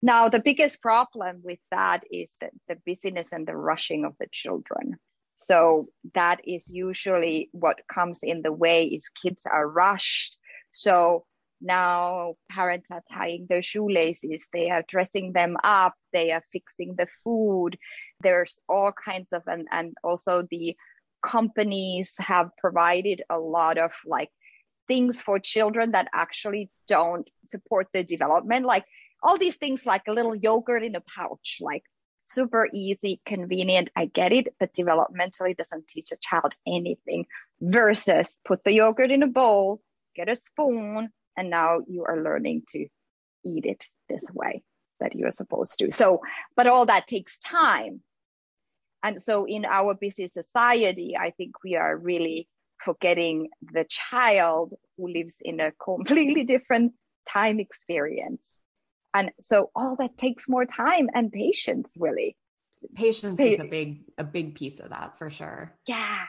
[0.02, 2.34] Now, the biggest problem with that is
[2.68, 4.96] the busyness and the rushing of the children.
[5.36, 10.36] So that is usually what comes in the way is kids are rushed.
[10.70, 11.24] So
[11.60, 17.06] now parents are tying their shoelaces, they are dressing them up, they are fixing the
[17.24, 17.78] food,
[18.20, 20.76] there's all kinds of and and also the
[21.24, 24.30] companies have provided a lot of like
[24.86, 28.84] things for children that actually don't support the development like
[29.26, 31.82] all these things like a little yogurt in a pouch like
[32.20, 33.90] super easy convenient.
[33.96, 37.26] I get it but developmentally doesn't teach a child anything
[37.60, 39.80] versus put the yogurt in a bowl
[40.14, 42.86] get a spoon and now you are learning to
[43.44, 44.62] eat it this way
[45.00, 45.92] that you're supposed to.
[45.92, 46.22] So
[46.56, 48.02] but all that takes time.
[49.02, 52.48] And so in our busy society, I think we are really
[52.84, 56.92] forgetting the child who lives in a completely different
[57.28, 58.40] time experience.
[59.16, 62.36] And so all that takes more time and patience, really.
[62.94, 65.72] Patience is a big a big piece of that for sure.
[65.86, 66.26] Yeah.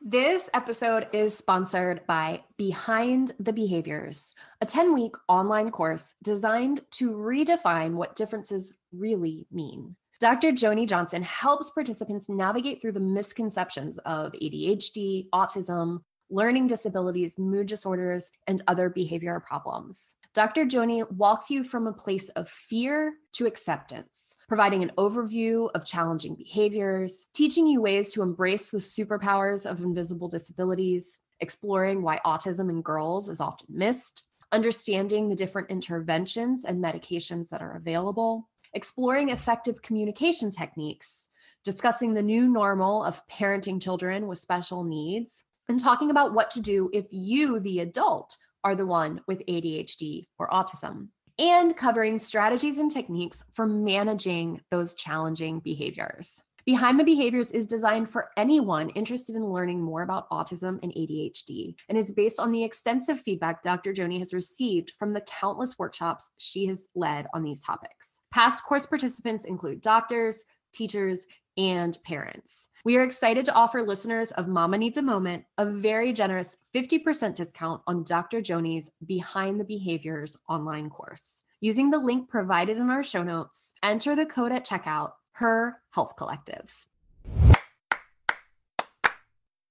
[0.00, 7.12] This episode is sponsored by Behind the Behaviors, a 10 week online course designed to
[7.12, 9.94] redefine what differences really mean.
[10.18, 10.50] Dr.
[10.50, 18.30] Joni Johnson helps participants navigate through the misconceptions of ADHD, autism, learning disabilities, mood disorders,
[18.46, 20.14] and other behavioral problems.
[20.32, 20.64] Dr.
[20.64, 26.36] Joni walks you from a place of fear to acceptance, providing an overview of challenging
[26.36, 32.80] behaviors, teaching you ways to embrace the superpowers of invisible disabilities, exploring why autism in
[32.80, 39.82] girls is often missed, understanding the different interventions and medications that are available, exploring effective
[39.82, 41.28] communication techniques,
[41.64, 46.60] discussing the new normal of parenting children with special needs, and talking about what to
[46.60, 52.78] do if you, the adult, are the one with ADHD or autism, and covering strategies
[52.78, 56.42] and techniques for managing those challenging behaviors.
[56.66, 61.76] Behind the Behaviors is designed for anyone interested in learning more about autism and ADHD
[61.88, 63.92] and is based on the extensive feedback Dr.
[63.92, 68.18] Joni has received from the countless workshops she has led on these topics.
[68.32, 72.68] Past course participants include doctors, teachers, and parents.
[72.84, 77.34] We are excited to offer listeners of Mama Needs a Moment a very generous 50%
[77.34, 78.40] discount on Dr.
[78.40, 81.42] Joni's Behind the Behaviors online course.
[81.60, 86.14] Using the link provided in our show notes, enter the code at checkout, Her Health
[86.16, 86.86] Collective.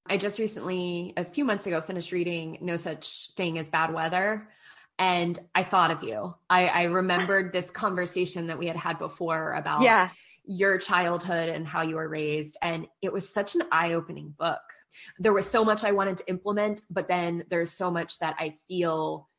[0.06, 4.50] I just recently, a few months ago, finished reading No Such Thing as Bad Weather.
[4.98, 6.36] And I thought of you.
[6.50, 10.10] I, I remembered this conversation that we had had before about Yeah.
[10.50, 12.58] Your childhood and how you were raised.
[12.64, 14.62] And it was such an eye opening book.
[15.20, 18.58] There was so much I wanted to implement, but then there's so much that I
[18.68, 19.30] feel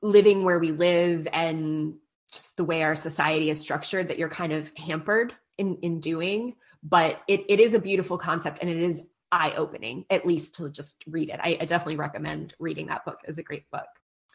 [0.00, 1.96] living where we live and
[2.32, 6.54] just the way our society is structured that you're kind of hampered in, in doing.
[6.82, 10.70] But it, it is a beautiful concept and it is eye opening, at least to
[10.70, 11.40] just read it.
[11.42, 13.18] I, I definitely recommend reading that book.
[13.24, 13.84] It's a great book.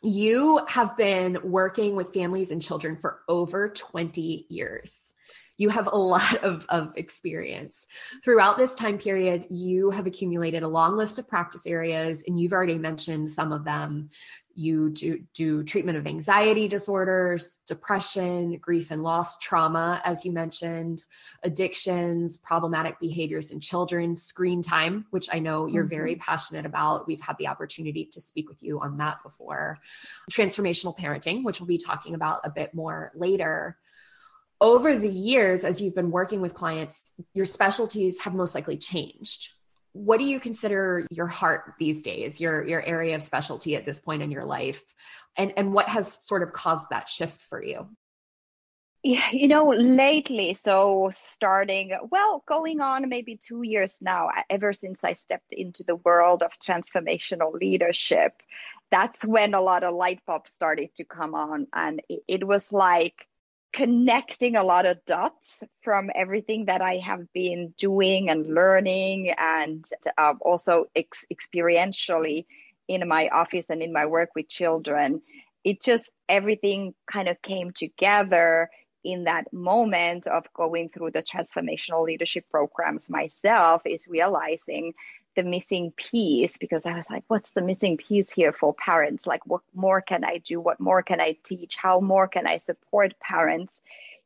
[0.04, 5.09] You have been working with families and children for over 20 years
[5.60, 7.86] you have a lot of, of experience.
[8.24, 12.54] Throughout this time period, you have accumulated a long list of practice areas, and you've
[12.54, 14.10] already mentioned some of them.
[14.56, 21.06] You do, do treatment of anxiety disorders, depression, grief and loss, trauma, as you mentioned,
[21.44, 25.90] addictions, problematic behaviors in children, screen time, which I know you're Mhm.
[25.90, 27.08] very passionate about.
[27.08, 29.78] We've had the opportunity to speak with you on that before.
[30.30, 33.78] Transformational parenting, which we'll be talking about a bit more later
[34.62, 39.54] over the years, as you've been working with clients, your specialties have most likely changed.
[39.94, 44.00] What do you consider your heart these days, your, your area of specialty at this
[44.00, 44.84] point in your life?
[45.38, 47.88] And, and what has sort of caused that shift for you?
[49.02, 55.00] Yeah, you know, lately, so starting, well, going on maybe two years now, ever since
[55.04, 58.34] I stepped into the world of transformational leadership,
[58.92, 61.68] that's when a lot of light bulbs started to come on.
[61.72, 63.26] And it, it was like
[63.72, 69.86] connecting a lot of dots from everything that I have been doing and learning, and
[70.18, 72.46] uh, also ex- experientially
[72.88, 75.22] in my office and in my work with children.
[75.64, 78.70] It just everything kind of came together
[79.04, 84.94] in that moment of going through the transformational leadership programs myself is realizing
[85.40, 89.26] the missing piece because I was like, what's the missing piece here for parents?
[89.26, 90.60] Like, what more can I do?
[90.60, 91.78] What more can I teach?
[91.78, 93.80] How more can I support parents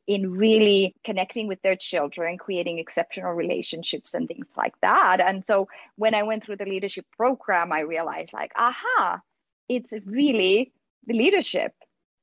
[0.07, 5.19] in really connecting with their children, creating exceptional relationships and things like that?
[5.19, 9.21] And so when I went through the leadership program, I realized, like, aha,
[9.69, 10.73] it's really
[11.05, 11.73] the leadership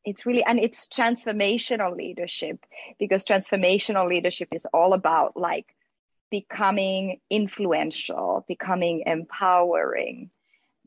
[0.03, 2.64] it's really and it's transformational leadership
[2.98, 5.66] because transformational leadership is all about like
[6.31, 10.31] becoming influential becoming empowering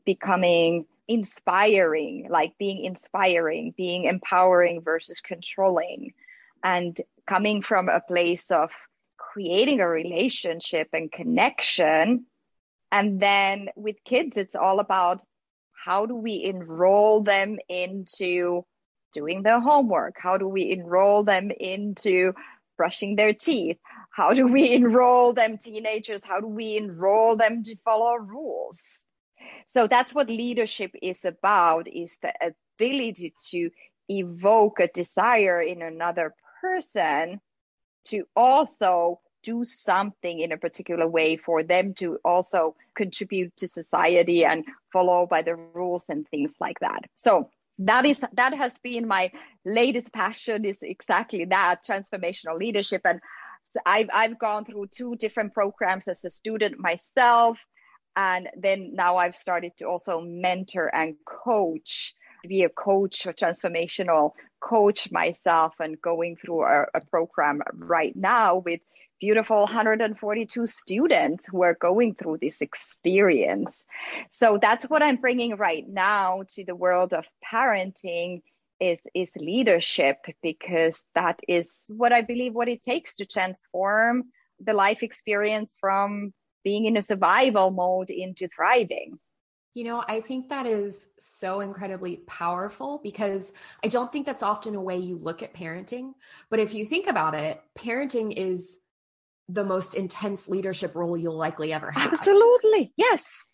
[0.04, 6.12] becoming inspiring like being inspiring being empowering versus controlling
[6.62, 8.70] and coming from a place of
[9.18, 12.24] creating a relationship and connection
[12.90, 15.22] and then with kids it's all about
[15.84, 18.64] how do we enroll them into
[19.14, 20.16] doing their homework?
[20.18, 22.34] How do we enroll them into
[22.76, 23.78] brushing their teeth?
[24.14, 26.24] How do we enroll them, teenagers?
[26.24, 29.02] How do we enroll them to follow rules?
[29.68, 32.32] So that's what leadership is about is the
[32.78, 33.70] ability to
[34.08, 37.40] evoke a desire in another person
[38.06, 44.44] to also do something in a particular way for them to also contribute to society
[44.44, 47.00] and follow by the rules and things like that.
[47.16, 49.32] So that is that has been my
[49.64, 53.20] latest passion is exactly that transformational leadership and
[53.84, 57.64] I've I've gone through two different programs as a student myself
[58.16, 62.14] and then now I've started to also mentor and coach
[62.46, 68.56] be a coach a transformational coach myself and going through a, a program right now
[68.56, 68.80] with
[69.20, 73.82] beautiful 142 students who are going through this experience.
[74.32, 78.42] So that's what I'm bringing right now to the world of parenting
[78.80, 84.24] is is leadership because that is what I believe what it takes to transform
[84.60, 86.32] the life experience from
[86.64, 89.18] being in a survival mode into thriving.
[89.74, 93.52] You know, I think that is so incredibly powerful because
[93.82, 96.12] I don't think that's often a way you look at parenting.
[96.48, 98.78] But if you think about it, parenting is
[99.48, 102.12] the most intense leadership role you'll likely ever have.
[102.12, 102.92] Absolutely.
[102.96, 103.44] Yes.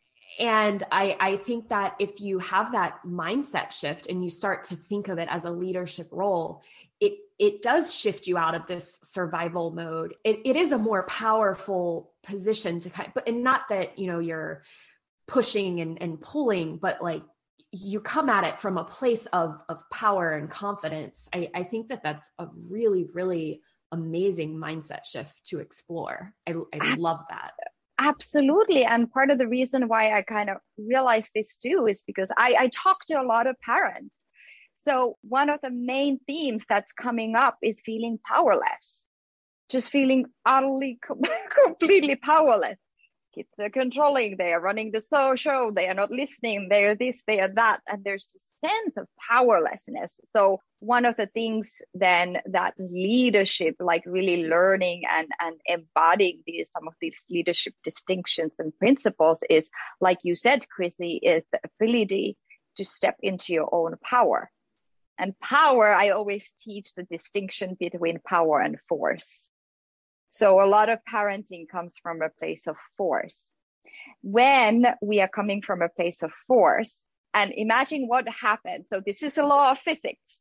[0.40, 4.74] And I, I think that if you have that mindset shift and you start to
[4.74, 6.62] think of it as a leadership role,
[6.98, 10.14] it it does shift you out of this survival mode.
[10.24, 14.18] It, it is a more powerful position to kind but and not that you know
[14.18, 14.62] you're
[15.26, 17.22] pushing and, and pulling, but like
[17.70, 21.28] you come at it from a place of of power and confidence.
[21.34, 23.60] I, I think that that's a really, really
[23.92, 26.32] amazing mindset shift to explore.
[26.46, 27.52] I, I love that.
[28.00, 28.84] Absolutely.
[28.84, 32.56] And part of the reason why I kind of realized this too is because I,
[32.58, 34.14] I talk to a lot of parents.
[34.76, 39.04] So one of the main themes that's coming up is feeling powerless,
[39.70, 40.98] just feeling utterly,
[41.64, 42.80] completely powerless
[43.34, 47.22] kids are controlling, they are running the show, they are not listening, they are this,
[47.26, 47.80] they are that.
[47.86, 50.12] And there's this sense of powerlessness.
[50.32, 56.68] So one of the things then that leadership, like really learning and, and embodying these
[56.72, 59.68] some of these leadership distinctions and principles is,
[60.00, 62.36] like you said, Chrissy, is the ability
[62.76, 64.50] to step into your own power.
[65.18, 69.46] And power, I always teach the distinction between power and force.
[70.30, 73.46] So a lot of parenting comes from a place of force.
[74.22, 78.86] When we are coming from a place of force, and imagine what happens.
[78.90, 80.40] So this is a law of physics.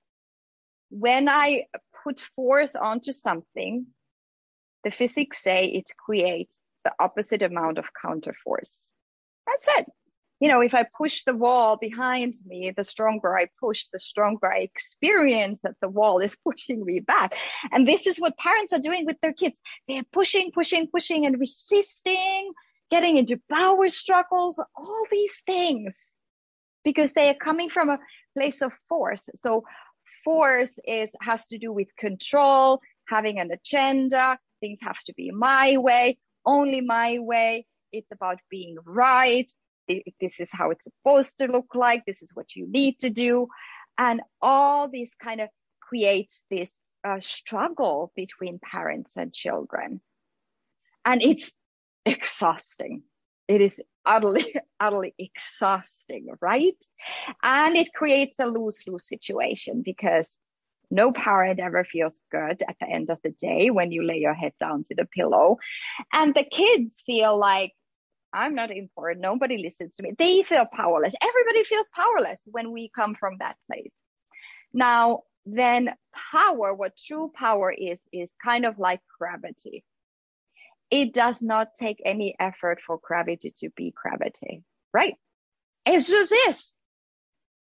[0.90, 1.66] When I
[2.04, 3.86] put force onto something,
[4.84, 6.52] the physics say it creates
[6.84, 8.72] the opposite amount of counter force.
[9.46, 9.88] That's it
[10.40, 14.52] you know, if I push the wall behind me, the stronger I push, the stronger
[14.52, 17.34] I experience that the wall is pushing me back.
[17.72, 19.60] And this is what parents are doing with their kids.
[19.88, 22.54] They're pushing, pushing, pushing and resisting,
[22.90, 25.96] getting into power struggles, all these things
[26.86, 28.00] because they are coming from a
[28.36, 29.28] place of force.
[29.36, 29.66] So
[30.24, 34.40] force is, has to do with control, having an agenda.
[34.62, 37.66] Things have to be my way, only my way.
[37.92, 39.52] It's about being right
[40.20, 43.48] this is how it's supposed to look like this is what you need to do.
[43.98, 45.50] And all this kind of
[45.82, 46.70] creates this
[47.04, 50.02] uh, struggle between parents and children.
[51.06, 51.52] And it's
[52.06, 53.04] exhausting.
[53.48, 56.78] It is utterly utterly exhausting right?
[57.44, 60.30] And it creates a lose-lose situation because
[60.92, 64.34] no parent ever feels good at the end of the day when you lay your
[64.34, 65.58] head down to the pillow.
[66.14, 67.74] And the kids feel like
[68.34, 69.22] I'm not important.
[69.22, 70.14] Nobody listens to me.
[70.18, 71.14] They feel powerless.
[71.22, 73.92] Everybody feels powerless when we come from that place.
[74.74, 75.94] Now, then
[76.32, 79.84] power, what true power is, is kind of like gravity.
[80.92, 84.64] It does not take any effort for gravity to be gravity,
[84.94, 85.16] right?
[85.86, 86.72] It just is.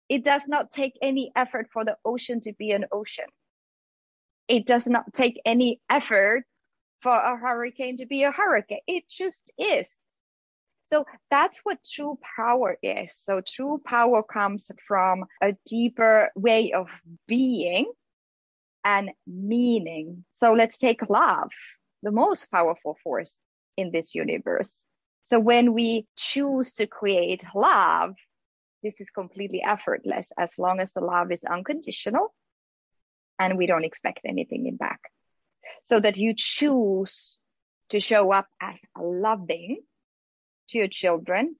[0.09, 3.25] It does not take any effort for the ocean to be an ocean.
[4.47, 6.43] It does not take any effort
[7.01, 8.81] for a hurricane to be a hurricane.
[8.87, 9.93] It just is.
[10.93, 13.17] So that's what true power is.
[13.17, 16.87] So true power comes from a deeper way of
[17.25, 17.91] being
[18.85, 20.23] and meaning.
[20.35, 21.49] So let's take love,
[22.03, 23.41] the most powerful force
[23.75, 24.69] in this universe.
[25.23, 28.13] So when we choose to create love,
[28.83, 32.35] this is completely effortless as long as the love is unconditional
[33.39, 34.99] and we don't expect anything in back.
[35.85, 37.39] So that you choose
[37.89, 39.79] to show up as loving
[40.73, 41.55] to your children,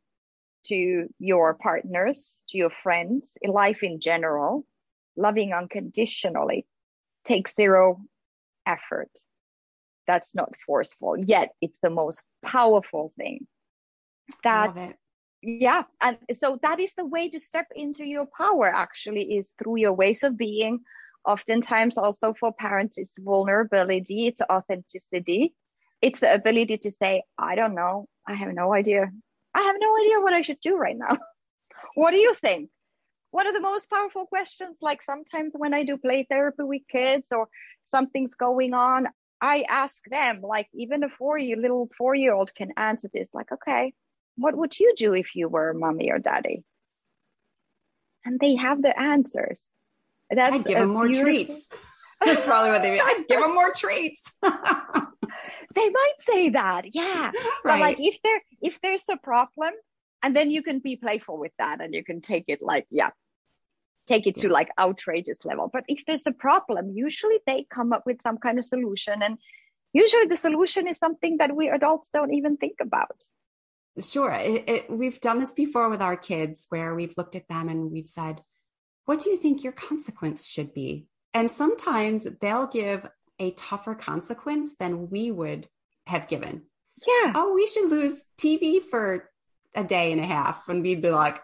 [0.65, 4.65] to your partners, to your friends, in life in general,
[5.15, 6.65] loving unconditionally
[7.23, 8.01] takes zero
[8.65, 9.09] effort.
[10.07, 13.47] That's not forceful, yet it's the most powerful thing.
[14.43, 14.75] That
[15.41, 19.77] yeah, and so that is the way to step into your power actually is through
[19.77, 20.79] your ways of being.
[21.25, 25.53] Oftentimes also for parents, it's vulnerability, it's authenticity.
[26.01, 29.11] It's the ability to say, I don't know, I have no idea.
[29.53, 31.17] I have no idea what I should do right now.
[31.95, 32.69] what do you think?
[33.31, 34.77] What are the most powerful questions?
[34.81, 37.49] Like sometimes when I do play therapy with kids or
[37.91, 39.07] something's going on,
[39.41, 43.27] I ask them, like even a four year little four year old can answer this,
[43.33, 43.93] like, okay,
[44.37, 46.63] what would you do if you were mommy or daddy?
[48.25, 49.59] And they have the answers.
[50.29, 51.25] That's I'd give them more beautiful...
[51.25, 51.67] treats.
[52.25, 53.01] That's probably what they mean.
[53.03, 54.31] I'd give them more treats.
[55.75, 57.33] They might say that yeah right.
[57.63, 59.73] but like if there if there's a problem
[60.21, 63.09] and then you can be playful with that and you can take it like yeah
[64.05, 65.69] take it to like outrageous level.
[65.71, 69.21] But if there's a problem, usually they come up with some kind of solution.
[69.21, 69.37] And
[69.93, 73.23] usually the solution is something that we adults don't even think about.
[74.01, 74.31] Sure.
[74.31, 77.91] It, it, we've done this before with our kids where we've looked at them and
[77.91, 78.41] we've said,
[79.05, 81.05] What do you think your consequence should be?
[81.33, 83.07] And sometimes they'll give
[83.39, 85.67] a tougher consequence than we would
[86.07, 86.63] have given.
[87.07, 87.33] Yeah.
[87.35, 89.29] Oh, we should lose TV for
[89.75, 90.69] a day and a half.
[90.69, 91.39] And we'd be like,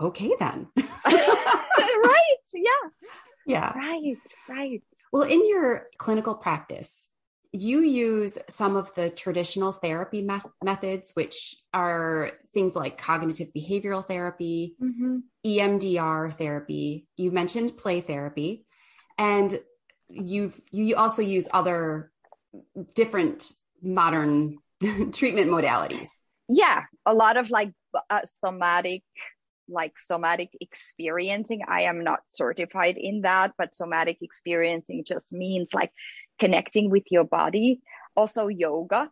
[0.00, 0.68] okay, then.
[1.06, 2.36] right.
[2.54, 2.70] Yeah.
[3.46, 3.72] Yeah.
[3.76, 4.16] Right.
[4.48, 4.82] Right.
[5.12, 7.08] Well, in your clinical practice,
[7.52, 14.06] you use some of the traditional therapy me- methods, which are things like cognitive behavioral
[14.06, 15.18] therapy, mm-hmm.
[15.44, 17.06] EMDR therapy.
[17.16, 18.64] You mentioned play therapy,
[19.18, 19.58] and
[20.12, 22.10] you've you also use other
[22.94, 23.52] different
[23.82, 24.58] modern
[25.12, 26.08] treatment modalities.
[26.48, 27.72] Yeah, a lot of like
[28.10, 29.02] uh, somatic
[29.68, 31.62] like somatic experiencing.
[31.66, 35.92] I am not certified in that, but somatic experiencing just means like
[36.38, 37.80] connecting with your body.
[38.14, 39.10] Also, yoga.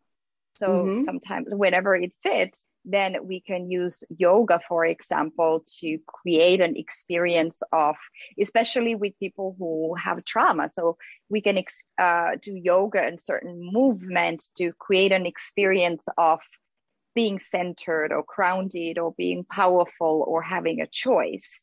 [0.57, 1.05] So mm-hmm.
[1.05, 7.61] sometimes, whenever it fits, then we can use yoga, for example, to create an experience
[7.73, 7.97] of,
[8.41, 10.69] especially with people who have trauma.
[10.69, 10.97] So
[11.29, 11.63] we can
[11.99, 16.41] uh, do yoga and certain movements to create an experience of
[17.15, 21.61] being centered or grounded or being powerful or having a choice.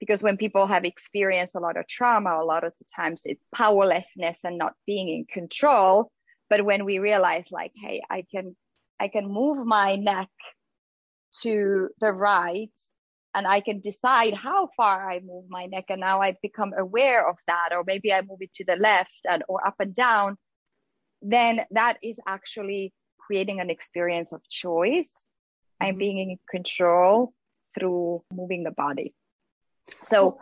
[0.00, 3.42] Because when people have experienced a lot of trauma, a lot of the times it's
[3.54, 6.10] powerlessness and not being in control.
[6.50, 8.54] But when we realize like, hey, I can
[9.00, 10.28] I can move my neck
[11.42, 12.70] to the right
[13.34, 15.86] and I can decide how far I move my neck.
[15.90, 19.14] And now I become aware of that, or maybe I move it to the left
[19.28, 20.36] and or up and down,
[21.22, 25.08] then that is actually creating an experience of choice.
[25.80, 25.98] I'm mm-hmm.
[25.98, 27.32] being in control
[27.78, 29.14] through moving the body.
[30.04, 30.38] So,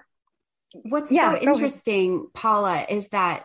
[0.73, 3.45] what's yeah, so interesting, Paula, is that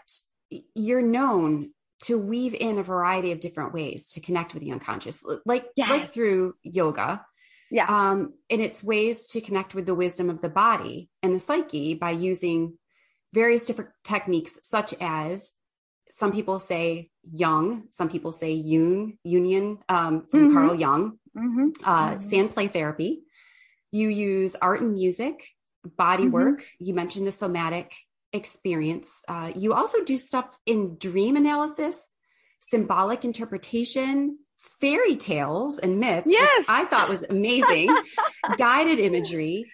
[0.75, 1.71] you're known
[2.03, 5.89] to weave in a variety of different ways to connect with the unconscious, like yes.
[5.89, 7.25] like through yoga.
[7.71, 7.85] Yeah.
[7.87, 11.95] Um, and it's ways to connect with the wisdom of the body and the psyche
[11.95, 12.77] by using
[13.33, 15.53] various different techniques, such as
[16.09, 20.53] some people say Jung, some people say Jung, Jungian um, from mm-hmm.
[20.53, 21.69] Carl Jung, mm-hmm.
[21.83, 22.19] Uh, mm-hmm.
[22.19, 23.23] sand play therapy.
[23.91, 25.47] You use art and music,
[25.97, 26.33] body mm-hmm.
[26.33, 26.65] work.
[26.79, 27.95] You mentioned the somatic
[28.33, 29.23] experience.
[29.27, 32.09] Uh, you also do stuff in dream analysis,
[32.59, 36.59] symbolic interpretation, fairy tales and myths, yes.
[36.59, 37.95] which I thought was amazing,
[38.57, 39.71] guided imagery,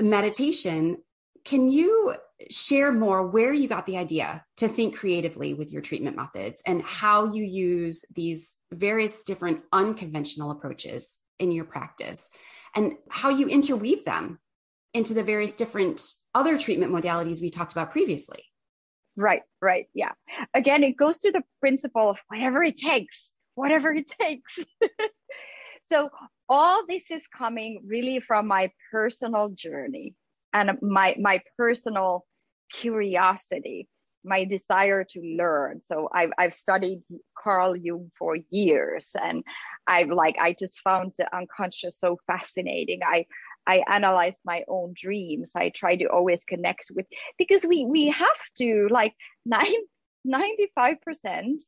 [0.00, 0.98] meditation.
[1.44, 2.14] Can you
[2.50, 6.82] share more where you got the idea to think creatively with your treatment methods and
[6.82, 12.30] how you use these various different unconventional approaches in your practice
[12.74, 14.38] and how you interweave them
[14.92, 16.02] into the various different
[16.34, 18.44] other treatment modalities we talked about previously.
[19.16, 19.86] Right, right.
[19.94, 20.12] Yeah.
[20.54, 24.58] Again, it goes to the principle of whatever it takes, whatever it takes.
[25.86, 26.10] so,
[26.48, 30.14] all this is coming really from my personal journey
[30.52, 32.24] and my my personal
[32.72, 33.88] curiosity
[34.24, 35.80] my desire to learn.
[35.82, 37.02] So i've, I've studied
[37.38, 39.44] carl jung for years and
[39.86, 43.00] i've like i just found the unconscious so fascinating.
[43.04, 43.26] I
[43.66, 45.50] i analyze my own dreams.
[45.54, 47.06] I try to always connect with
[47.38, 49.14] because we we have to like
[50.26, 51.60] 95%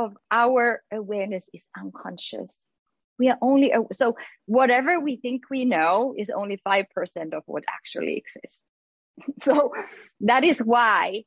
[0.00, 2.58] of our awareness is unconscious.
[3.18, 8.16] We are only so whatever we think we know is only 5% of what actually
[8.16, 8.60] exists.
[9.42, 9.72] So
[10.20, 11.24] that is why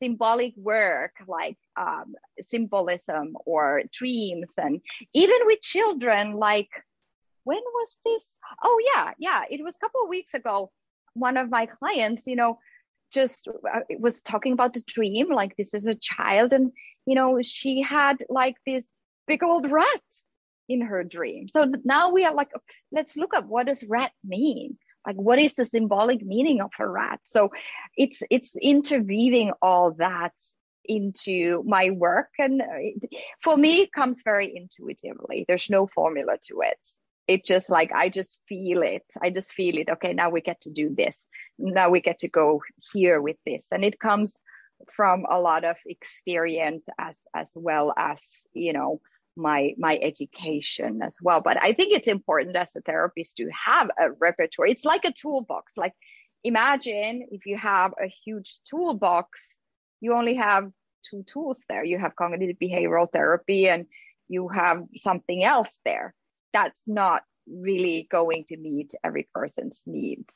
[0.00, 2.14] symbolic work like um,
[2.48, 4.80] symbolism or dreams and
[5.14, 6.70] even with children like
[7.42, 8.24] when was this?
[8.62, 10.70] Oh yeah yeah it was a couple of weeks ago.
[11.14, 12.58] One of my clients you know
[13.12, 16.72] just uh, was talking about the dream like this is a child and
[17.06, 18.84] you know she had like this
[19.26, 20.00] big old rat
[20.68, 21.48] in her dream.
[21.48, 22.50] So now we are like,
[22.90, 24.78] let's look up what does rat mean?
[25.06, 27.20] Like what is the symbolic meaning of a rat?
[27.24, 27.50] So
[27.96, 30.32] it's it's interweaving all that
[30.84, 33.06] into my work and uh,
[33.42, 36.88] for me comes very intuitively there's no formula to it
[37.28, 39.04] it just like i just feel it.
[39.22, 39.88] I just feel it.
[39.88, 41.16] Okay now we get to do this.
[41.58, 42.62] Now we get to go
[42.92, 43.66] here with this.
[43.70, 44.32] And it comes
[44.96, 49.00] from a lot of experience as as well as you know
[49.36, 51.40] my my education as well.
[51.40, 55.12] But i think it's important as a therapist to have a repertoire it's like a
[55.12, 55.72] toolbox.
[55.76, 55.94] Like
[56.44, 59.60] imagine if you have a huge toolbox
[60.00, 60.72] you only have
[61.08, 61.84] two tools there.
[61.84, 63.86] You have cognitive behavioral therapy and
[64.28, 66.14] you have something else there
[66.52, 70.32] that's not really going to meet every person's needs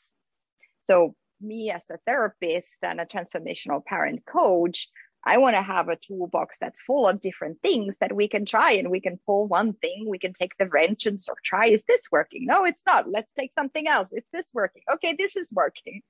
[0.87, 4.89] so me as a therapist and a transformational parent coach,
[5.25, 8.73] I want to have a toolbox that's full of different things that we can try
[8.73, 11.67] and we can pull one thing, we can take the wrench and sort of try,
[11.67, 12.47] is this working?
[12.47, 13.11] No, it's not.
[13.11, 14.09] Let's take something else.
[14.13, 14.83] Is this working?
[14.95, 16.03] Okay, this is working.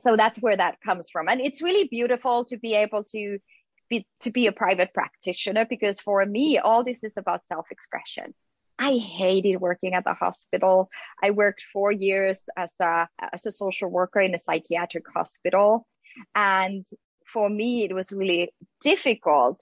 [0.00, 1.28] So that's where that comes from.
[1.28, 3.38] And it's really beautiful to be able to
[3.90, 8.32] be to be a private practitioner because for me, all this is about self-expression.
[8.80, 10.88] I hated working at the hospital.
[11.22, 15.86] I worked four years as a as a social worker in a psychiatric hospital.
[16.34, 16.86] And
[17.30, 19.60] for me, it was really difficult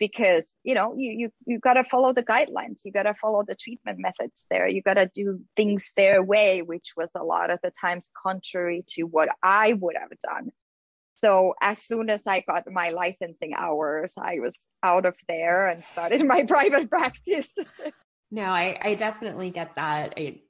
[0.00, 3.42] because you know you you you got to follow the guidelines you got to follow
[3.44, 7.50] the treatment methods there you got to do things their way which was a lot
[7.50, 10.50] of the times contrary to what i would have done
[11.20, 15.82] so as soon as i got my licensing hours i was out of there and
[15.84, 17.48] started my private practice
[18.30, 20.40] no i i definitely get that I,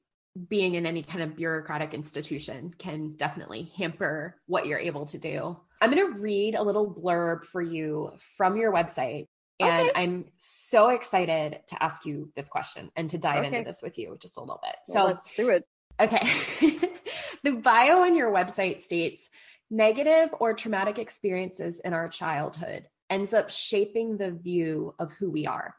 [0.48, 5.56] being in any kind of bureaucratic institution can definitely hamper what you're able to do.
[5.80, 9.26] I'm going to read a little blurb for you from your website.
[9.60, 9.92] And okay.
[9.94, 13.58] I'm so excited to ask you this question and to dive okay.
[13.58, 14.76] into this with you just a little bit.
[14.86, 15.64] So well, let's do it.
[16.00, 16.20] Okay.
[17.42, 19.28] the bio on your website states
[19.70, 25.46] negative or traumatic experiences in our childhood ends up shaping the view of who we
[25.46, 25.74] are.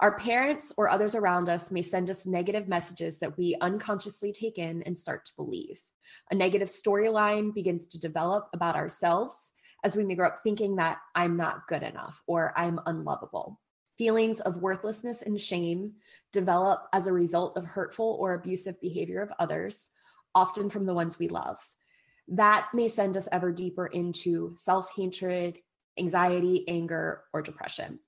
[0.00, 4.56] Our parents or others around us may send us negative messages that we unconsciously take
[4.56, 5.78] in and start to believe.
[6.30, 9.52] A negative storyline begins to develop about ourselves
[9.84, 13.60] as we may grow up thinking that I'm not good enough or I'm unlovable.
[13.98, 15.92] Feelings of worthlessness and shame
[16.32, 19.88] develop as a result of hurtful or abusive behavior of others,
[20.34, 21.58] often from the ones we love.
[22.28, 25.58] That may send us ever deeper into self hatred,
[25.98, 27.98] anxiety, anger, or depression.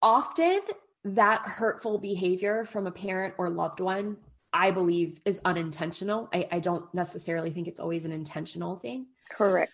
[0.00, 0.60] Often,
[1.04, 4.16] that hurtful behavior from a parent or loved one,
[4.52, 6.28] I believe, is unintentional.
[6.32, 9.06] I, I don't necessarily think it's always an intentional thing.
[9.30, 9.72] Correct.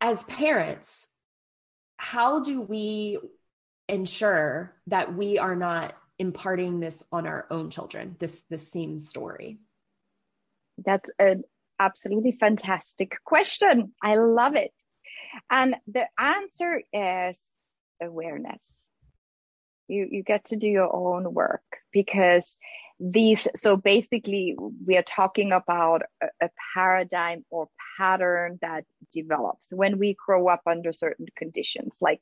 [0.00, 1.06] As parents,
[1.96, 3.18] how do we
[3.88, 9.58] ensure that we are not imparting this on our own children this this same story
[10.84, 11.42] that's an
[11.80, 14.72] absolutely fantastic question i love it
[15.50, 17.42] and the answer is
[18.00, 18.62] awareness
[19.88, 21.62] you you get to do your own work
[21.92, 22.56] because
[23.00, 24.56] these so basically
[24.86, 27.68] we are talking about a, a, paradigm or
[27.98, 31.98] pattern that develops when we grow up under certain conditions.
[32.00, 32.20] Like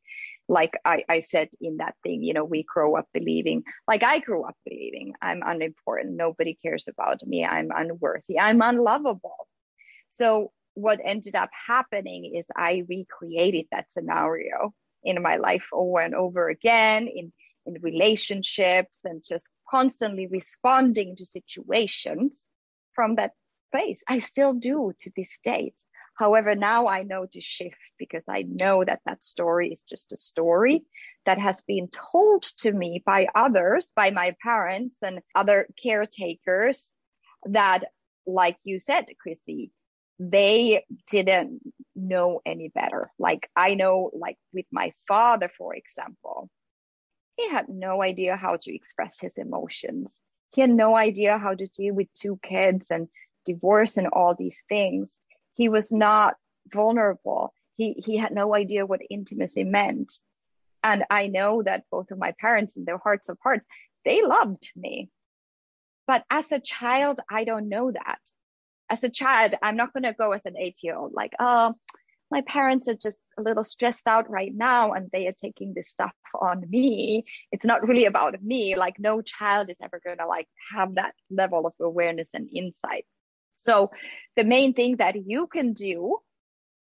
[0.49, 4.19] like I, I said in that thing you know we grow up believing like i
[4.19, 9.47] grew up believing i'm unimportant nobody cares about me i'm unworthy i'm unlovable.
[10.11, 16.15] So what ended up happening is i recreated that scenario in my life over and
[16.15, 17.33] over again in
[17.67, 22.45] in relationships and just constantly responding to situations
[22.95, 23.33] from that
[23.73, 24.03] place.
[24.09, 25.77] I still do to this date.
[26.15, 30.17] However, now I know to shift because I know that that story is just a
[30.17, 30.85] story
[31.25, 36.91] that has been told to me by others, by my parents and other caretakers
[37.47, 37.85] that,
[38.27, 39.73] like you said, Chrissy,
[40.19, 41.61] they didn't
[41.97, 43.11] know any better.
[43.19, 46.51] Like I know, like with my father, for example,
[47.37, 50.12] he had no idea how to express his emotions.
[50.53, 53.09] He had no idea how to deal with two kids and
[53.45, 55.11] divorce and all these things.
[55.55, 56.37] He was not
[56.72, 57.55] vulnerable.
[57.76, 60.12] He, he had no idea what intimacy meant.
[60.85, 63.64] And I know that both of my parents, in their hearts of hearts,
[64.05, 65.09] they loved me.
[66.07, 68.18] But as a child, I don't know that.
[68.91, 71.74] As a child, I'm not going to go as an eight year old, like, oh,
[72.30, 75.89] my parents are just a little stressed out right now and they are taking this
[75.89, 77.24] stuff on me.
[77.51, 78.76] It's not really about me.
[78.76, 83.07] Like no child is ever going to like have that level of awareness and insight.
[83.57, 83.91] So
[84.37, 86.18] the main thing that you can do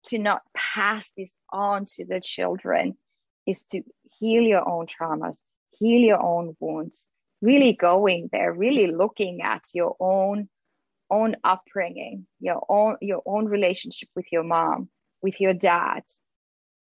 [0.08, 2.98] to not pass this on to the children
[3.46, 3.82] is to
[4.20, 5.36] heal your own traumas
[5.72, 7.04] heal your own wounds
[7.42, 10.50] really going there really looking at your own
[11.10, 14.90] own upbringing your own your own relationship with your mom
[15.22, 16.04] with your dad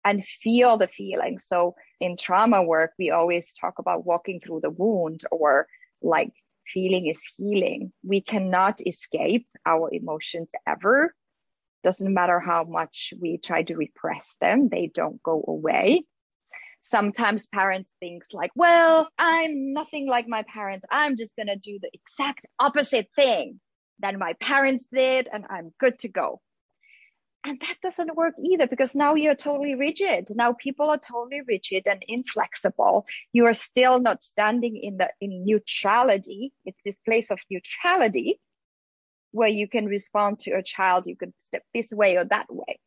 [0.05, 1.39] and feel the feeling.
[1.39, 5.67] So in trauma work, we always talk about walking through the wound or
[6.01, 6.33] like
[6.67, 7.91] feeling is healing.
[8.03, 11.13] We cannot escape our emotions ever.
[11.83, 16.03] Doesn't matter how much we try to repress them, they don't go away.
[16.85, 20.85] Sometimes parents think like, well, I'm nothing like my parents.
[20.91, 23.61] I'm just going to do the exact opposite thing
[23.99, 26.41] that my parents did and I'm good to go
[27.45, 30.29] and that doesn't work either because now you're totally rigid.
[30.33, 33.05] Now people are totally rigid and inflexible.
[33.33, 36.53] You are still not standing in the in neutrality.
[36.65, 38.39] It's this place of neutrality
[39.31, 41.05] where you can respond to a child.
[41.07, 42.79] You can step this way or that way.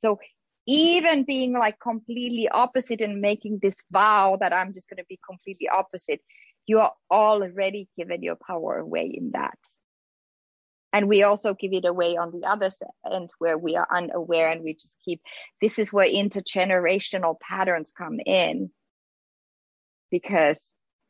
[0.00, 0.18] So
[0.66, 5.18] even being like completely opposite and making this vow that i'm just going to be
[5.26, 6.20] completely opposite
[6.66, 9.58] you are already given your power away in that
[10.94, 12.70] and we also give it away on the other
[13.10, 15.20] end where we are unaware and we just keep
[15.60, 18.70] this is where intergenerational patterns come in.
[20.08, 20.60] Because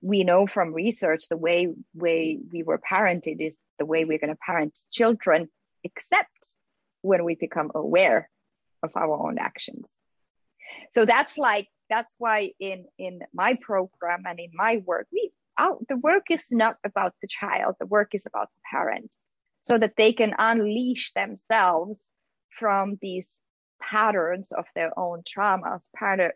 [0.00, 4.30] we know from research the way way we were parented is the way we're going
[4.34, 5.50] to parent children
[5.84, 6.54] except
[7.02, 8.30] when we become aware
[8.82, 9.84] of our own actions.
[10.94, 15.86] So that's like that's why in in my program and in my work we out
[15.90, 19.14] the work is not about the child the work is about the parent
[19.64, 21.98] so that they can unleash themselves
[22.50, 23.26] from these
[23.82, 25.80] patterns of their own traumas,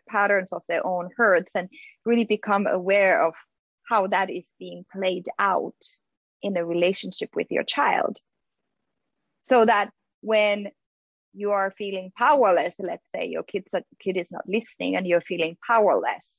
[0.09, 1.69] patterns of their own hurts, and
[2.05, 3.33] really become aware of
[3.87, 5.73] how that is being played out
[6.41, 8.17] in a relationship with your child.
[9.43, 10.67] So that when
[11.33, 15.57] you are feeling powerless, let's say your kid's kid is not listening and you're feeling
[15.65, 16.33] powerless,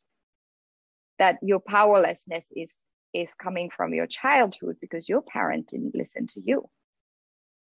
[1.18, 2.70] that your powerlessness is
[3.12, 6.68] is coming from your childhood because your parent didn't listen to you.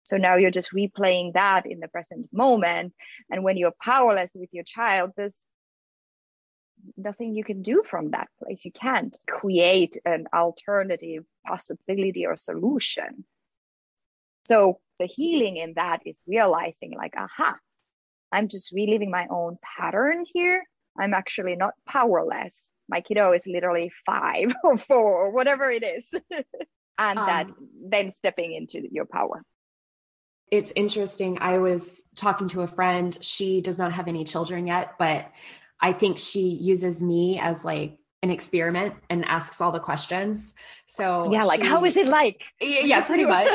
[0.07, 2.95] So now you're just replaying that in the present moment.
[3.31, 5.43] And when you're powerless with your child, there's
[6.97, 8.65] nothing you can do from that place.
[8.65, 13.25] You can't create an alternative possibility or solution.
[14.45, 17.57] So the healing in that is realizing, like, aha,
[18.31, 20.63] I'm just reliving my own pattern here.
[20.99, 22.55] I'm actually not powerless.
[22.89, 26.09] My kiddo is literally five or four or whatever it is.
[26.99, 27.51] and um, that
[27.91, 29.43] then stepping into your power
[30.51, 31.39] it's interesting.
[31.41, 33.17] I was talking to a friend.
[33.21, 35.31] She does not have any children yet, but
[35.81, 40.55] I think she uses me as like an experiment and asks all the questions.
[40.87, 42.45] So yeah, like she, how is it like?
[42.61, 43.49] Yeah, pretty much.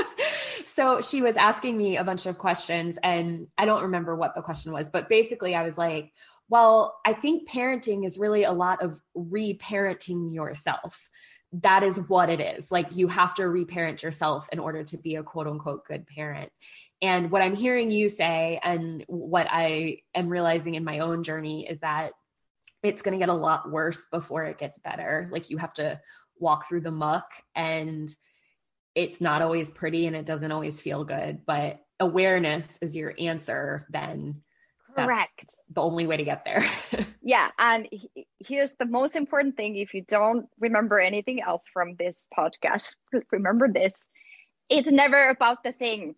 [0.66, 4.42] so she was asking me a bunch of questions and I don't remember what the
[4.42, 6.12] question was, but basically I was like,
[6.48, 10.98] well, I think parenting is really a lot of reparenting yourself
[11.52, 12.70] that is what it is.
[12.70, 16.52] Like you have to reparent yourself in order to be a quote unquote good parent.
[17.02, 21.66] And what I'm hearing you say, and what I am realizing in my own journey,
[21.68, 22.12] is that
[22.82, 25.28] it's going to get a lot worse before it gets better.
[25.32, 26.00] Like you have to
[26.38, 28.14] walk through the muck, and
[28.94, 31.40] it's not always pretty and it doesn't always feel good.
[31.46, 34.42] But awareness is your answer, then
[34.94, 35.54] Correct.
[35.72, 36.64] the only way to get there.
[37.22, 37.50] yeah.
[37.58, 37.88] And
[38.38, 42.96] here's the most important thing if you don't remember anything else from this podcast,
[43.32, 43.92] remember this
[44.70, 46.14] it's never about the thing,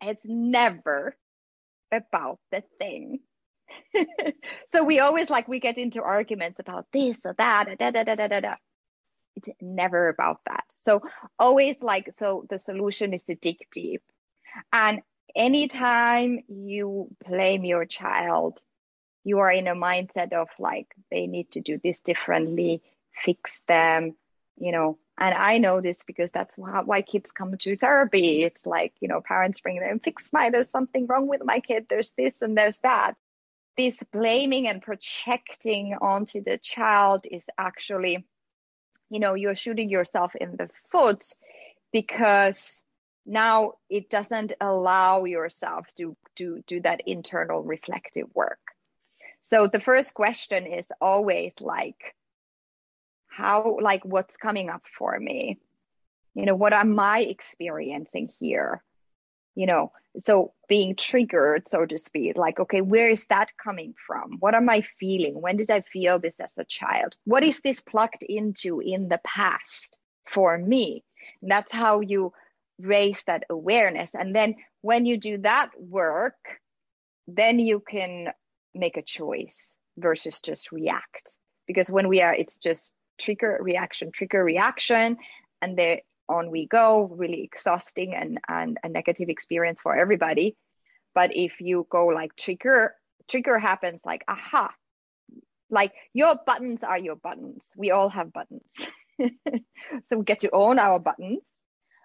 [0.00, 1.14] it's never
[1.92, 3.18] about the thing.
[4.68, 8.14] so we always like we get into arguments about this or that da, da, da,
[8.14, 8.54] da, da, da.
[9.36, 11.02] it's never about that so
[11.38, 14.02] always like so the solution is to dig deep
[14.72, 15.02] and
[15.34, 18.60] anytime you blame your child,
[19.24, 24.16] you are in a mindset of like, they need to do this differently, fix them,
[24.56, 24.98] you know.
[25.20, 28.44] And I know this because that's why, kids come to therapy.
[28.44, 31.86] It's like, you know, parents bring them, fix my, there's something wrong with my kid,
[31.90, 33.14] there's this and there's that.
[33.76, 38.26] This blaming and projecting onto the child is actually,
[39.10, 41.24] you know, you're shooting yourself in the foot
[41.92, 42.82] because
[43.28, 48.58] now it doesn't allow yourself to do, do that internal reflective work.
[49.42, 52.14] So the first question is always like,
[53.28, 55.58] how, like, what's coming up for me?
[56.34, 58.82] You know, what am I experiencing here?
[59.54, 59.92] You know,
[60.24, 64.38] so being triggered, so to speak, like, okay, where is that coming from?
[64.40, 65.40] What am I feeling?
[65.40, 67.14] When did I feel this as a child?
[67.24, 71.04] What is this plugged into in the past for me?
[71.42, 72.32] And that's how you
[72.78, 74.10] raise that awareness.
[74.14, 76.36] And then when you do that work,
[77.26, 78.32] then you can
[78.74, 81.36] make a choice versus just react.
[81.66, 85.18] Because when we are, it's just trigger, reaction, trigger, reaction,
[85.60, 90.56] and there on we go, really exhausting and, and a negative experience for everybody.
[91.14, 92.94] But if you go like trigger,
[93.28, 94.72] trigger happens like, aha,
[95.70, 97.62] like your buttons are your buttons.
[97.76, 98.70] We all have buttons.
[100.06, 101.40] so we get to own our buttons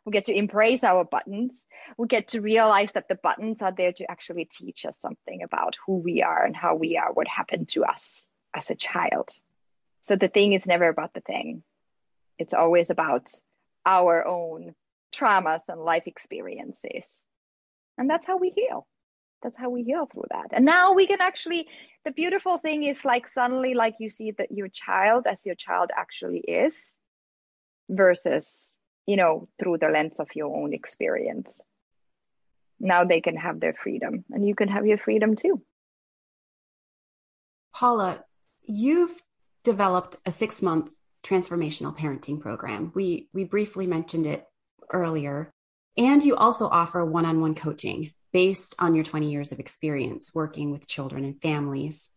[0.05, 1.65] we get to embrace our buttons.
[1.97, 5.75] We get to realize that the buttons are there to actually teach us something about
[5.85, 8.09] who we are and how we are, what happened to us
[8.53, 9.29] as a child.
[10.01, 11.63] So the thing is never about the thing,
[12.37, 13.29] it's always about
[13.85, 14.75] our own
[15.13, 17.07] traumas and life experiences.
[17.97, 18.87] And that's how we heal.
[19.43, 20.47] That's how we heal through that.
[20.51, 21.67] And now we can actually,
[22.05, 25.91] the beautiful thing is like suddenly, like you see that your child as your child
[25.95, 26.75] actually is
[27.89, 28.73] versus
[29.05, 31.59] you know, through the lens of your own experience.
[32.79, 35.61] Now they can have their freedom and you can have your freedom too.
[37.73, 38.23] Paula,
[38.65, 39.21] you've
[39.63, 40.89] developed a six month
[41.23, 42.91] transformational parenting program.
[42.93, 44.45] We, we briefly mentioned it
[44.91, 45.51] earlier.
[45.97, 50.33] And you also offer one on one coaching based on your 20 years of experience
[50.33, 52.11] working with children and families.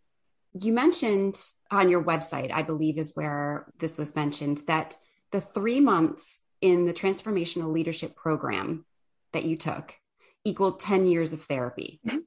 [0.60, 1.36] You mentioned
[1.70, 4.96] on your website, I believe is where this was mentioned, that
[5.30, 8.84] the three months in the transformational leadership program
[9.32, 9.94] that you took
[10.44, 12.00] equaled 10 years of therapy.
[12.06, 12.18] Mm-hmm.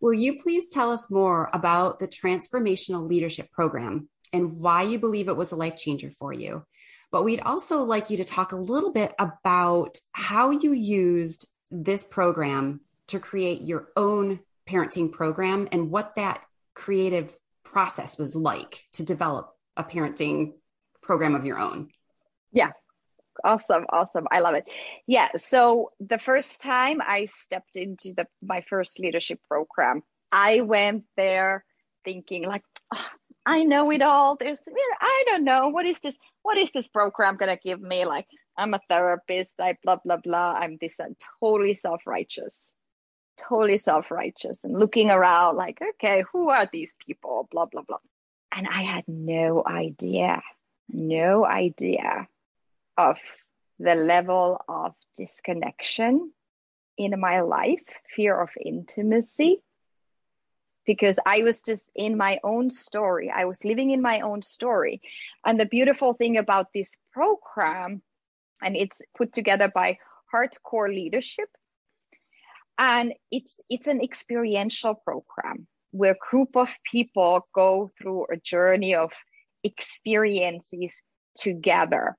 [0.00, 5.28] Will you please tell us more about the transformational leadership program and why you believe
[5.28, 6.64] it was a life changer for you?
[7.10, 12.04] But we'd also like you to talk a little bit about how you used this
[12.04, 16.42] program to create your own parenting program and what that
[16.74, 17.34] creative
[17.64, 20.54] process was like to develop a parenting
[21.02, 21.88] program of your own.
[22.52, 22.72] Yeah.
[23.44, 23.86] Awesome.
[23.90, 24.26] Awesome.
[24.30, 24.64] I love it.
[25.06, 25.28] Yeah.
[25.36, 31.64] So the first time I stepped into the my first leadership program, I went there
[32.04, 32.62] thinking like,
[32.94, 33.06] oh,
[33.46, 34.36] I know it all.
[34.36, 34.60] There's,
[35.00, 35.68] I don't know.
[35.68, 36.14] What is this?
[36.42, 38.04] What is this program going to give me?
[38.04, 38.26] Like,
[38.56, 39.50] I'm a therapist.
[39.58, 40.54] I blah, blah, blah.
[40.58, 42.64] I'm this and totally self righteous
[43.38, 47.98] totally self-righteous and looking around like okay who are these people blah blah blah
[48.54, 50.42] and i had no idea
[50.88, 52.26] no idea
[52.98, 53.16] of
[53.78, 56.32] the level of disconnection
[56.98, 59.62] in my life fear of intimacy
[60.84, 63.30] because I was just in my own story.
[63.30, 65.00] I was living in my own story.
[65.44, 68.02] And the beautiful thing about this program,
[68.62, 69.98] and it's put together by
[70.34, 71.50] Heartcore Leadership,
[72.78, 78.94] and it's it's an experiential program where a group of people go through a journey
[78.94, 79.12] of
[79.62, 80.98] experiences
[81.34, 82.16] together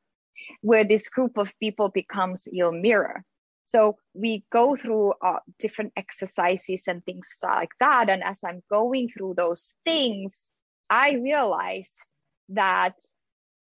[0.61, 3.23] where this group of people becomes your mirror.
[3.69, 8.09] So we go through uh, different exercises and things like that.
[8.09, 10.41] And as i'm going through those things
[10.89, 12.13] i realized
[12.49, 12.95] that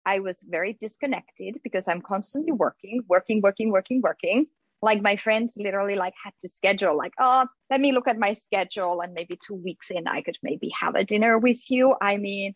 [0.05, 4.47] i was very disconnected because i'm constantly working working working working working.
[4.85, 8.33] Like my friends literally like had to schedule like oh let me look at my
[8.35, 11.95] schedule and maybe two weeks in i could maybe have a dinner with you.
[12.01, 12.55] I mean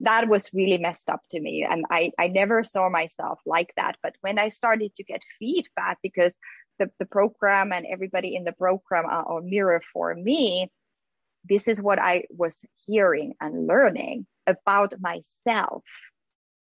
[0.00, 1.66] that was really messed up to me.
[1.68, 3.96] And i i never saw myself like that.
[4.02, 6.32] But when i started to get feedback because
[6.78, 10.70] the, the program and everybody in the program are a mirror for me
[11.48, 15.84] this is what i was hearing and learning about myself.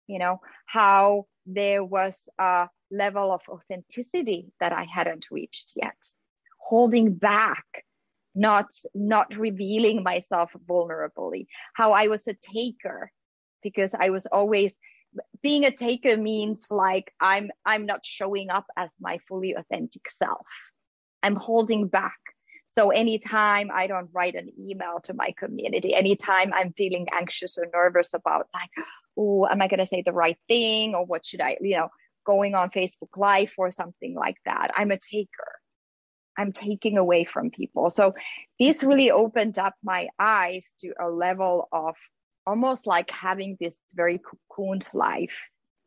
[0.08, 5.98] You know how there was a level of authenticity that I hadn't reached yet,
[6.60, 7.66] holding back,
[8.36, 13.12] not not revealing myself vulnerably, how I was a taker
[13.62, 14.74] because I was always
[15.42, 20.46] being a taker means like I'm I'm not showing up as my fully authentic self.
[21.24, 22.18] I'm holding back.
[22.70, 27.68] So anytime I don't write an email to my community, anytime I'm feeling anxious or
[27.74, 28.70] nervous about like,
[29.18, 31.90] oh, am I going to say the right thing or what should I, you know,
[32.26, 34.72] going on Facebook Live or something like that.
[34.76, 35.60] I'm a taker.
[36.40, 37.90] I'm taking away from people.
[37.90, 38.16] So
[38.60, 41.96] this really opened up my eyes to a level of
[42.48, 45.38] almost like having this very cocooned life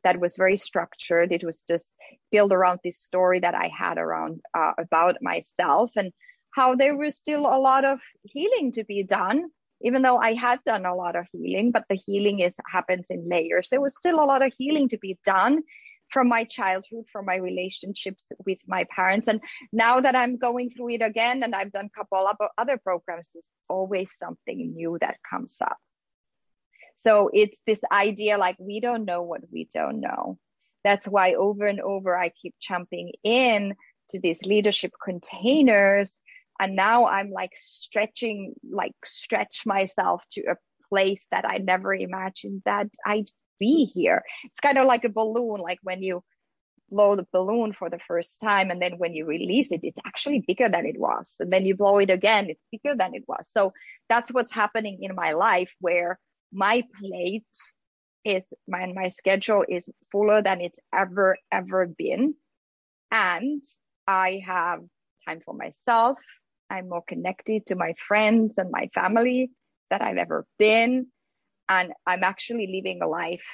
[0.05, 1.33] that was very structured.
[1.33, 1.93] It was just
[2.31, 6.13] built around this story that I had around uh, about myself and
[6.51, 9.47] how there was still a lot of healing to be done.
[9.85, 13.29] Even though I had done a lot of healing, but the healing is happens in
[13.29, 13.69] layers.
[13.71, 15.63] There was still a lot of healing to be done
[16.13, 19.29] from my childhood, from my relationships with my parents.
[19.29, 19.41] And
[19.73, 23.29] now that I'm going through it again and I've done a couple of other programs,
[23.33, 25.79] there's always something new that comes up.
[26.99, 30.39] So it's this idea like we don't know what we don't know.
[30.85, 33.75] That's why over and over I keep jumping in
[34.11, 36.11] to these leadership containers.
[36.61, 40.57] And now I'm like stretching, like stretch myself to a
[40.89, 43.31] place that I never imagined that I'd
[43.63, 44.23] be here.
[44.45, 46.23] It's kind of like a balloon, like when you
[46.91, 50.45] blow the balloon for the first time and then when you release it it's actually
[50.47, 51.27] bigger than it was.
[51.41, 53.49] And then you blow it again it's bigger than it was.
[53.57, 53.73] So
[54.11, 56.19] that's what's happening in my life where
[56.53, 57.55] my plate
[58.25, 62.35] is my my schedule is fuller than it's ever ever been.
[63.11, 63.63] And
[64.07, 64.81] i have
[65.27, 66.19] time for myself.
[66.69, 69.51] I'm more connected to my friends and my family
[69.91, 71.07] that i've ever been
[71.69, 73.45] and i'm actually living a life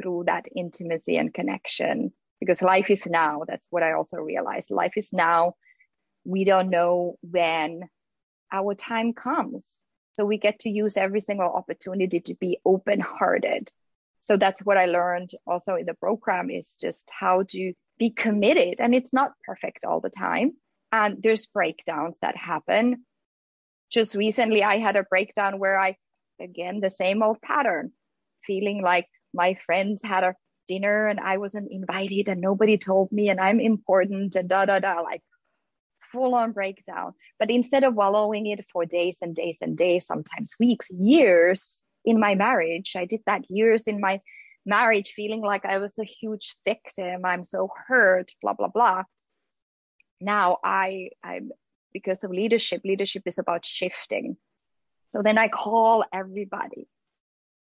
[0.00, 4.96] through that intimacy and connection because life is now that's what i also realized life
[4.96, 5.54] is now
[6.24, 7.82] we don't know when
[8.52, 9.64] our time comes
[10.12, 13.68] so we get to use every single opportunity to be open hearted
[14.26, 18.76] so that's what i learned also in the program is just how to be committed.
[18.80, 20.52] And it's not perfect all the time.
[20.90, 23.04] And there's breakdowns that happen.
[23.90, 25.96] Just recently, I had a breakdown where I,
[26.40, 27.92] again, the same old pattern,
[28.46, 30.34] feeling like my friends had a
[30.66, 34.78] dinner and I wasn't invited and nobody told me and I'm important and da da
[34.78, 35.22] da, like
[36.12, 37.14] full on breakdown.
[37.38, 42.20] But instead of wallowing it for days and days and days, sometimes weeks, years in
[42.20, 44.20] my marriage, I did that years in my
[44.64, 47.24] marriage, feeling like I was a huge victim.
[47.24, 49.02] I'm so hurt, blah, blah, blah.
[50.20, 51.50] Now I, I'm
[51.92, 54.36] because of leadership, leadership is about shifting.
[55.10, 56.88] So then I call everybody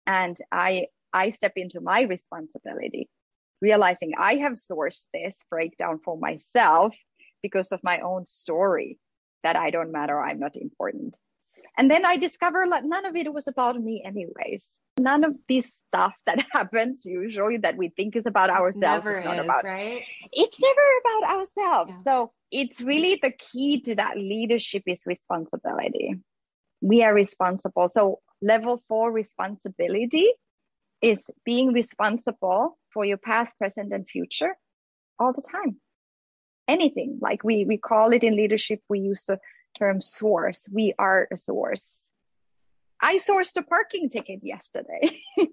[0.07, 3.09] and I I step into my responsibility,
[3.61, 6.95] realizing I have sourced this breakdown for myself
[7.43, 8.99] because of my own story
[9.43, 11.17] that I don't matter, I'm not important.
[11.77, 14.69] And then I discover like none of it was about me, anyways.
[14.99, 19.05] None of this stuff that happens usually that we think is about ourselves.
[19.05, 20.03] Never it's not is, about, right?
[20.33, 21.95] It's never about ourselves.
[21.97, 22.03] Yeah.
[22.05, 26.21] So it's really the key to that leadership is responsibility.
[26.83, 27.89] We are responsible.
[27.89, 30.29] So level four responsibility
[31.01, 34.57] is being responsible for your past, present, and future
[35.19, 35.81] all the time.
[36.69, 39.39] Anything like we we call it in leadership, we use the
[39.79, 40.63] term source.
[40.71, 41.97] We are a source.
[43.01, 45.21] I sourced a parking ticket yesterday.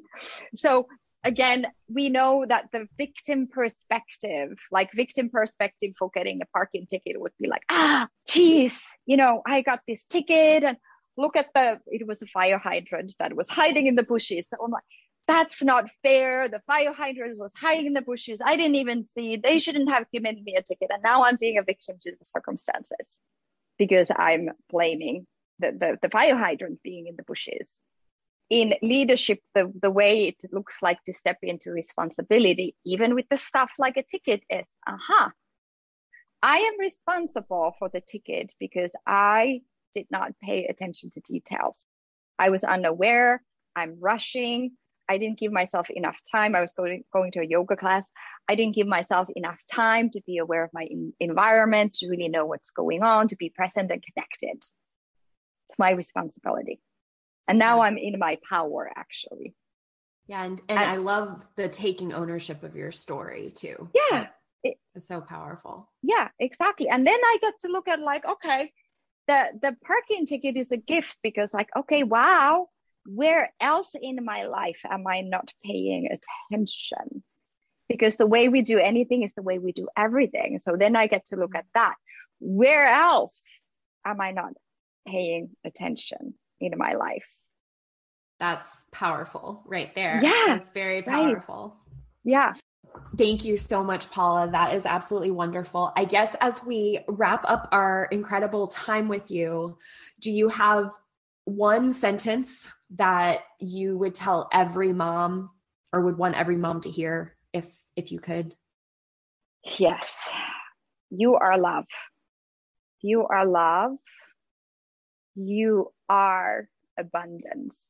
[0.54, 0.88] so
[1.24, 7.20] again, we know that the victim perspective, like victim perspective for getting a parking ticket
[7.20, 10.78] would be like, ah, geez, you know, I got this ticket and
[11.18, 14.48] look at the, it was a fire hydrant that was hiding in the bushes.
[14.50, 14.84] So I'm like,
[15.28, 16.50] that's not fair.
[16.50, 18.40] The fire hydrant was hiding in the bushes.
[18.44, 19.38] I didn't even see.
[19.38, 20.90] They shouldn't have given me a ticket.
[20.92, 23.08] And now I'm being a victim to the circumstances
[23.78, 25.28] because I'm blaming
[25.60, 27.70] the, the, the fire hydrant being in the bushes.
[28.50, 33.38] In leadership, the, the way it looks like to step into responsibility, even with the
[33.38, 35.32] stuff like a ticket, is aha,
[36.42, 39.62] I am responsible for the ticket because I
[39.94, 41.78] did not pay attention to details.
[42.38, 43.42] I was unaware.
[43.76, 44.72] I'm rushing.
[45.08, 46.56] I didn't give myself enough time.
[46.56, 48.08] I was going, going to a yoga class.
[48.48, 52.30] I didn't give myself enough time to be aware of my in, environment, to really
[52.30, 54.58] know what's going on, to be present and connected.
[55.68, 56.80] It's my responsibility.
[57.48, 59.56] And now I'm in my power, actually.
[60.28, 60.44] Yeah.
[60.44, 63.90] And, and, And- I love the taking ownership of your story too.
[64.12, 64.28] Yeah.
[64.64, 65.90] It- It's so powerful.
[66.04, 66.88] Yeah, exactly.
[66.90, 68.72] And then I got to look at like, okay,
[69.30, 72.68] the the parking ticket is a gift because like, okay, wow,
[73.06, 77.24] where else in my life am I not paying attention?
[77.88, 80.60] Because the way we do anything is the way we do everything.
[80.60, 81.96] So then I get to look at that.
[82.40, 83.40] Where else
[84.06, 84.54] am I not
[85.08, 87.26] paying attention in my life?
[88.40, 90.20] That's powerful right there.
[90.24, 91.34] Yeah, That's very right.
[91.36, 91.76] powerful.
[92.24, 92.54] Yeah.
[93.18, 94.50] Thank you so much, Paula.
[94.50, 95.92] That is absolutely wonderful.
[95.96, 99.78] I guess as we wrap up our incredible time with you,
[100.22, 100.92] do you have
[101.46, 105.50] one sentence that you would tell every mom
[105.92, 108.56] or would want every mom to hear if if you could?
[109.78, 110.18] Yes.
[111.10, 111.86] You are love.
[113.02, 113.98] You are love.
[115.36, 117.82] You are abundance.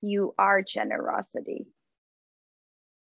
[0.00, 1.66] You are generosity.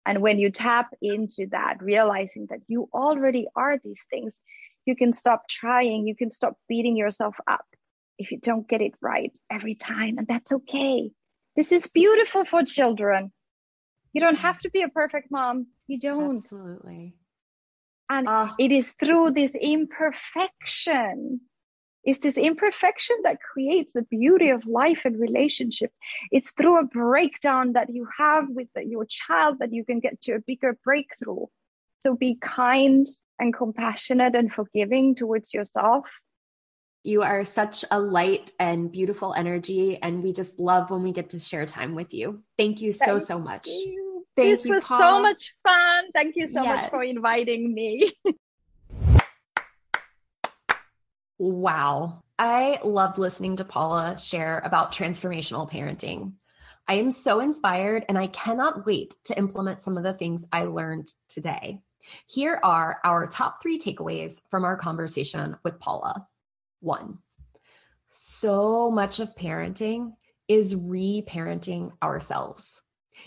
[0.07, 4.33] And when you tap into that, realizing that you already are these things,
[4.87, 6.07] you can stop trying.
[6.07, 7.65] You can stop beating yourself up
[8.19, 10.19] if you don't get it right every time.
[10.19, 11.11] And that's okay.
[11.57, 13.33] This is beautiful for children.
[14.13, 15.67] You don't have to be a perfect mom.
[15.89, 16.37] You don't.
[16.37, 17.17] Absolutely.
[18.09, 21.41] And Ah, it is through this imperfection
[22.07, 25.91] it's this imperfection that creates the beauty of life and relationship.
[26.31, 30.21] It's through a breakdown that you have with the- your child that you can get
[30.23, 31.47] to a bigger breakthrough.
[32.01, 33.05] So be kind
[33.41, 36.09] and compassionate and forgiving towards yourself.
[37.03, 41.31] You are such a light and beautiful energy, and we just love when we get
[41.31, 42.43] to share time with you.
[42.57, 43.67] Thank you so, Thank so much.
[43.67, 44.27] Thank you.
[44.37, 46.05] Thank this you, was so much fun.
[46.15, 48.13] Thank you so much for inviting me
[51.39, 52.23] Wow.
[52.39, 56.35] I loved listening to Paula share about transformational parenting.
[56.89, 60.65] I am so inspired and I cannot wait to implement some of the things I
[60.65, 61.81] learned today.
[62.27, 66.27] Here are our top three takeaways from our conversation with Paula.
[66.81, 67.19] One,
[68.09, 70.13] so much of parenting
[70.49, 72.81] is re parenting ourselves.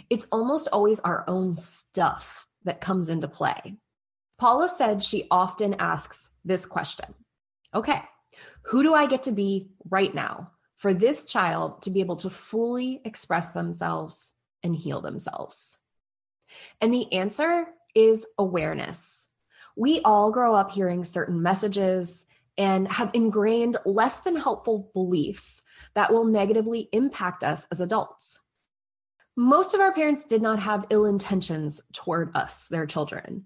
[0.09, 3.75] It's almost always our own stuff that comes into play.
[4.37, 7.13] Paula said she often asks this question
[7.73, 8.01] Okay,
[8.63, 12.29] who do I get to be right now for this child to be able to
[12.29, 15.77] fully express themselves and heal themselves?
[16.81, 19.27] And the answer is awareness.
[19.75, 22.25] We all grow up hearing certain messages
[22.57, 25.61] and have ingrained less than helpful beliefs
[25.95, 28.39] that will negatively impact us as adults.
[29.37, 33.45] Most of our parents did not have ill intentions toward us, their children.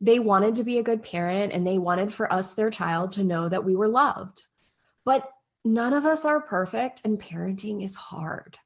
[0.00, 3.24] They wanted to be a good parent and they wanted for us, their child, to
[3.24, 4.42] know that we were loved.
[5.04, 5.28] But
[5.64, 8.58] none of us are perfect, and parenting is hard.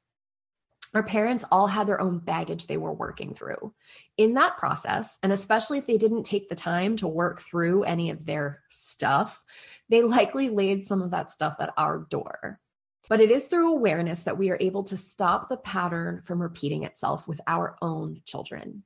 [0.93, 3.73] Our parents all had their own baggage they were working through.
[4.17, 8.11] In that process, and especially if they didn't take the time to work through any
[8.11, 9.41] of their stuff,
[9.89, 12.59] they likely laid some of that stuff at our door.
[13.09, 16.83] But it is through awareness that we are able to stop the pattern from repeating
[16.83, 18.83] itself with our own children.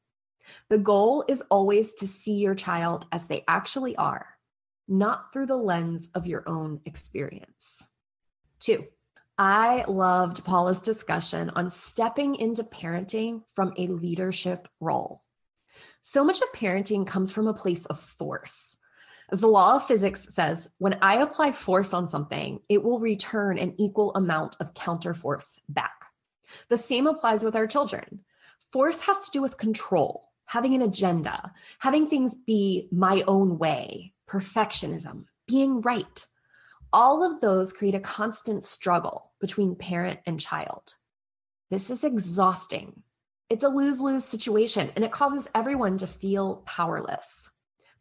[0.69, 4.27] The goal is always to see your child as they actually are,
[4.87, 7.83] not through the lens of your own experience.
[8.59, 8.87] Two,
[9.37, 15.23] I loved Paula's discussion on stepping into parenting from a leadership role.
[16.01, 18.77] So much of parenting comes from a place of force.
[19.29, 23.57] As the law of physics says, when I apply force on something, it will return
[23.59, 26.05] an equal amount of counter force back.
[26.69, 28.21] The same applies with our children.
[28.71, 34.13] Force has to do with control, having an agenda, having things be my own way,
[34.27, 36.25] perfectionism, being right.
[36.91, 40.95] All of those create a constant struggle between parent and child.
[41.69, 43.03] This is exhausting.
[43.49, 47.51] It's a lose lose situation, and it causes everyone to feel powerless.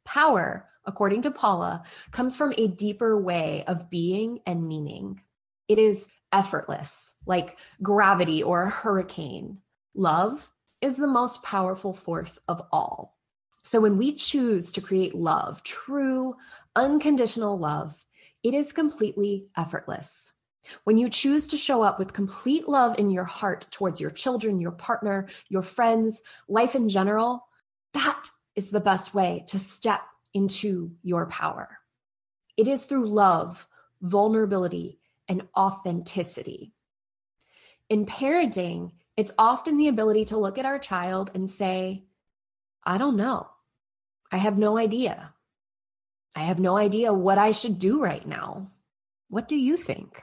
[0.04, 1.82] Power according to Paula,
[2.12, 5.20] comes from a deeper way of being and meaning.
[5.68, 9.58] It is effortless, like gravity or a hurricane.
[9.94, 10.50] Love
[10.80, 13.16] is the most powerful force of all.
[13.62, 16.36] So when we choose to create love, true,
[16.76, 18.04] unconditional love,
[18.42, 20.32] it is completely effortless.
[20.84, 24.60] When you choose to show up with complete love in your heart towards your children,
[24.60, 27.46] your partner, your friends, life in general,
[27.92, 30.02] that is the best way to step
[30.34, 31.78] into your power.
[32.56, 33.66] It is through love,
[34.00, 34.98] vulnerability,
[35.28, 36.72] and authenticity.
[37.88, 42.04] In parenting, it's often the ability to look at our child and say,
[42.84, 43.48] I don't know.
[44.30, 45.32] I have no idea.
[46.34, 48.70] I have no idea what I should do right now.
[49.28, 50.22] What do you think?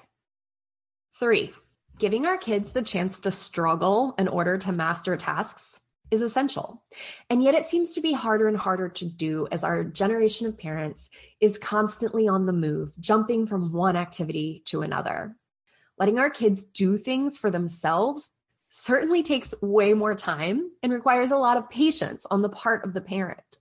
[1.20, 1.54] Three,
[1.98, 5.80] giving our kids the chance to struggle in order to master tasks
[6.12, 6.84] is essential.
[7.30, 10.58] And yet it seems to be harder and harder to do as our generation of
[10.58, 11.10] parents
[11.41, 15.36] is constantly on the move, jumping from one activity to another.
[15.98, 18.30] Letting our kids do things for themselves
[18.76, 22.91] certainly takes way more time and requires a lot of patience on the part of
[22.95, 23.59] the parent.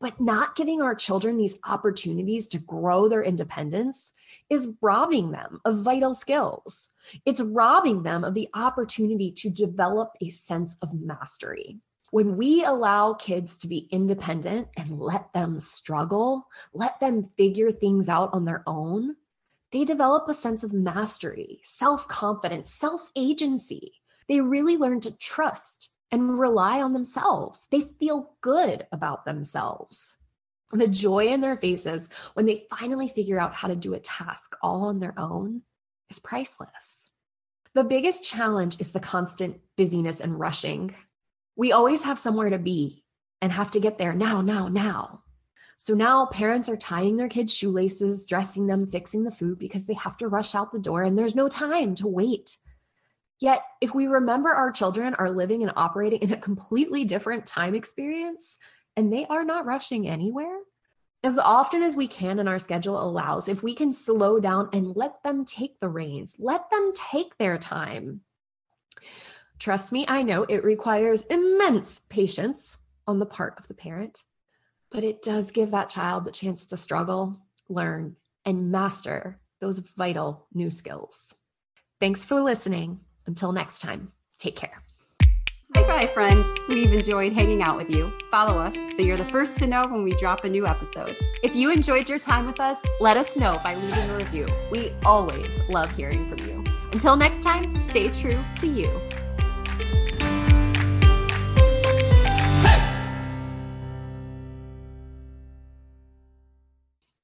[0.00, 4.12] But not giving our children these opportunities to grow their independence
[4.50, 6.90] is robbing them of vital skills.
[7.24, 11.78] It's robbing them of the opportunity to develop a sense of mastery.
[12.10, 18.10] When we allow kids to be independent and let them struggle, let them figure things
[18.10, 19.16] out on their own,
[19.72, 23.99] they develop a sense of mastery, self confidence, self agency.
[24.30, 27.68] They really learn to trust and rely on themselves.
[27.70, 30.16] They feel good about themselves.
[30.72, 34.56] The joy in their faces when they finally figure out how to do a task
[34.62, 35.62] all on their own
[36.08, 37.10] is priceless.
[37.74, 40.94] The biggest challenge is the constant busyness and rushing
[41.60, 43.04] we always have somewhere to be
[43.42, 45.22] and have to get there now, now, now.
[45.76, 49.92] So now parents are tying their kids' shoelaces, dressing them, fixing the food because they
[49.92, 52.56] have to rush out the door and there's no time to wait.
[53.40, 57.74] Yet, if we remember our children are living and operating in a completely different time
[57.74, 58.56] experience
[58.96, 60.58] and they are not rushing anywhere,
[61.22, 64.94] as often as we can and our schedule allows, if we can slow down and
[64.96, 68.20] let them take the reins, let them take their time,
[69.60, 74.24] Trust me, I know it requires immense patience on the part of the parent,
[74.90, 77.38] but it does give that child the chance to struggle,
[77.68, 81.34] learn, and master those vital new skills.
[82.00, 83.00] Thanks for listening.
[83.26, 84.82] Until next time, take care.
[85.76, 86.44] Hi, Bye, friend.
[86.68, 88.12] We've enjoyed hanging out with you.
[88.30, 91.16] Follow us so you're the first to know when we drop a new episode.
[91.44, 94.46] If you enjoyed your time with us, let us know by leaving a review.
[94.72, 96.64] We always love hearing from you.
[96.92, 98.88] Until next time, stay true to you.